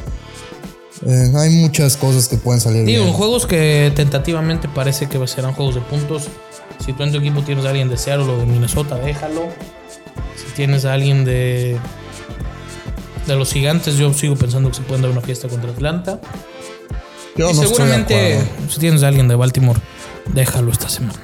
Eh, 1.06 1.32
hay 1.34 1.50
muchas 1.50 1.96
cosas 1.96 2.28
que 2.28 2.36
pueden 2.36 2.60
salir 2.60 2.84
Digo, 2.84 3.04
bien. 3.04 3.14
juegos 3.14 3.46
que 3.46 3.90
tentativamente 3.96 4.68
parece 4.68 5.08
que 5.08 5.26
serán 5.26 5.54
juegos 5.54 5.74
de 5.74 5.80
puntos. 5.80 6.28
Si 6.84 6.92
tú 6.92 7.02
en 7.02 7.12
tu 7.12 7.18
equipo 7.18 7.42
tienes 7.42 7.64
a 7.64 7.70
alguien 7.70 7.88
de 7.88 7.96
Seattle 7.96 8.30
o 8.30 8.38
de 8.38 8.46
Minnesota, 8.46 8.96
déjalo. 8.96 9.48
Si 10.36 10.52
tienes 10.54 10.84
a 10.84 10.92
alguien 10.92 11.24
de. 11.24 11.78
De 13.26 13.36
los 13.36 13.50
gigantes, 13.52 13.96
yo 13.96 14.12
sigo 14.12 14.36
pensando 14.36 14.68
que 14.68 14.76
se 14.76 14.82
pueden 14.82 15.00
dar 15.00 15.10
una 15.10 15.22
fiesta 15.22 15.48
contra 15.48 15.70
Atlanta. 15.70 16.20
Yo 17.36 17.50
y 17.50 17.54
no 17.54 17.62
seguramente, 17.62 18.38
si 18.68 18.78
tienes 18.78 19.02
a 19.02 19.08
alguien 19.08 19.26
de 19.28 19.34
Baltimore, 19.34 19.80
déjalo 20.34 20.70
esta 20.70 20.90
semana. 20.90 21.18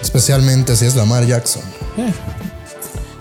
Especialmente 0.00 0.74
si 0.76 0.86
es 0.86 0.96
Lamar 0.96 1.26
Jackson. 1.26 1.62
Eh. 1.98 2.12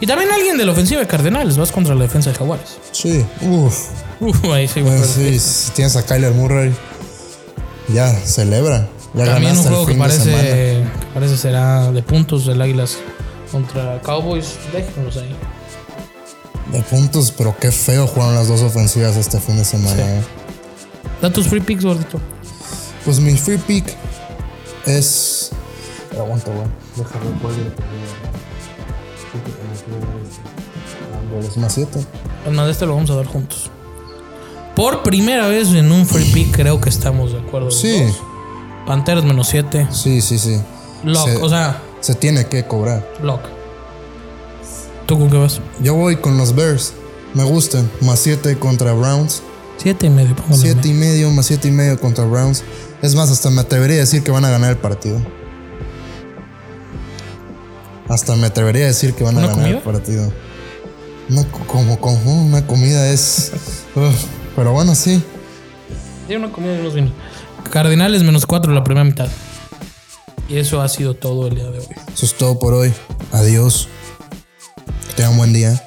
Y 0.04 0.06
también 0.06 0.30
alguien 0.34 0.58
de 0.58 0.66
la 0.66 0.74
ofensiva 0.74 1.00
de 1.00 1.08
Cardenales, 1.08 1.56
vas 1.56 1.72
contra 1.72 1.96
la 1.96 2.02
defensa 2.02 2.30
de 2.30 2.36
Jaguares. 2.36 2.78
Sí, 2.92 3.26
uff. 3.40 3.88
Uf, 4.20 4.44
ahí 4.52 4.68
sí, 4.68 4.82
güey. 4.82 5.02
sí, 5.02 5.40
si 5.40 5.72
tienes 5.72 5.96
a 5.96 6.06
Kyler 6.06 6.34
Murray, 6.34 6.76
ya 7.88 8.12
celebra. 8.12 8.90
Ya 9.14 9.24
También 9.24 9.58
un 9.58 9.64
juego 9.64 9.86
que 9.86 9.94
parece, 9.94 10.30
que 10.30 10.84
parece 11.14 11.38
será 11.38 11.90
de 11.90 12.04
puntos 12.04 12.46
del 12.46 12.62
Águilas 12.62 12.98
contra 13.50 14.02
Cowboys. 14.02 14.58
Déjenlos 14.74 15.16
ahí. 15.16 15.34
De 16.74 16.82
puntos, 16.82 17.32
pero 17.32 17.56
qué 17.58 17.72
feo 17.72 18.06
jugaron 18.06 18.36
las 18.36 18.50
dos 18.50 18.60
ofensivas 18.62 19.16
este 19.16 19.40
fin 19.40 19.56
de 19.56 19.64
semana. 19.64 20.02
eh. 20.02 20.22
Da 21.22 21.30
tus 21.30 21.48
free 21.48 21.62
picks, 21.62 21.86
gordito. 21.86 22.20
Pues 23.06 23.22
mi 23.22 23.38
free 23.38 23.58
pick 23.58 23.86
es. 24.86 25.52
Aguanta, 26.12 26.52
güey. 26.52 26.68
Déjame 26.98 27.40
cuál 27.42 27.54
es 31.48 31.58
más 31.58 31.74
7. 31.74 32.00
Además 32.46 32.66
de 32.66 32.72
este 32.72 32.86
lo 32.86 32.96
vamos 32.96 33.10
a 33.12 33.16
dar 33.16 33.26
juntos. 33.26 33.70
Por 34.76 35.04
primera 35.04 35.48
vez 35.48 35.70
en 35.74 35.92
un 35.92 36.06
free 36.06 36.26
pick 36.32 36.56
creo 36.56 36.82
que 36.82 36.90
estamos 36.90 37.32
de 37.32 37.40
acuerdo. 37.40 37.70
Sí. 37.72 38.04
Panteras 38.88 39.24
menos 39.24 39.48
7. 39.50 39.88
Sí, 39.92 40.22
sí, 40.22 40.38
sí. 40.38 40.60
Lock, 41.04 41.28
Se- 41.30 41.38
o 41.42 41.50
sea, 41.50 41.82
Se 42.02 42.16
tiene 42.16 42.46
que 42.48 42.66
cobrar. 42.66 43.08
lock. 43.22 43.42
¿Tú 45.06 45.20
con 45.20 45.30
qué 45.30 45.38
vas? 45.38 45.60
Yo 45.82 45.94
voy 45.96 46.16
con 46.18 46.38
los 46.38 46.56
Bears. 46.56 46.94
Me 47.34 47.44
gustan. 47.44 47.90
Más 48.02 48.20
7 48.20 48.58
contra 48.58 48.94
Browns. 48.94 49.42
7 49.78 50.06
y 50.08 50.10
medio, 50.10 50.36
póngale. 50.36 50.58
7 50.62 50.88
y 50.88 50.94
medio, 50.94 51.30
más 51.32 51.46
7 51.48 51.68
y 51.68 51.72
medio 51.72 52.00
contra 52.00 52.26
Browns. 52.26 52.64
Es 53.02 53.16
más, 53.16 53.30
hasta 53.32 53.50
me 53.50 53.62
atrevería 53.62 53.98
a 53.98 54.00
decir 54.02 54.24
que 54.24 54.32
van 54.32 54.46
a 54.46 54.50
ganar 54.50 54.72
el 54.72 54.78
partido. 54.78 55.20
Hasta 58.14 58.36
me 58.36 58.48
atrevería 58.48 58.84
a 58.84 58.88
decir 58.88 59.14
que 59.14 59.24
van 59.24 59.36
a 59.38 59.40
¿Una 59.40 59.48
ganar 59.48 59.68
el 59.72 59.78
partido. 59.80 60.32
Una, 61.30 61.44
co- 61.50 61.66
como, 61.66 62.00
como 62.00 62.46
una 62.46 62.66
comida 62.68 63.10
es. 63.10 63.52
Uf, 63.96 64.26
pero 64.56 64.72
bueno, 64.74 64.94
sí. 64.94 65.22
Sí, 66.28 66.36
una 66.36 66.52
comida 66.52 66.74
unos 66.80 66.94
vinos. 66.94 67.12
Cardinales 67.72 68.22
menos 68.24 68.46
4 68.46 68.72
la 68.74 68.84
primera 68.84 69.04
mitad. 69.04 69.28
Y 70.48 70.58
eso 70.58 70.82
ha 70.82 70.90
sido 70.90 71.16
todo 71.16 71.48
el 71.48 71.56
día 71.56 71.66
de 71.72 71.80
hoy. 71.80 71.86
Eso 72.14 72.26
es 72.26 72.34
todo 72.36 72.60
por 72.60 72.74
hoy. 72.74 72.94
Adiós. 73.32 73.88
Que 75.08 75.14
tengan 75.16 75.38
buen 75.38 75.54
día. 75.54 75.82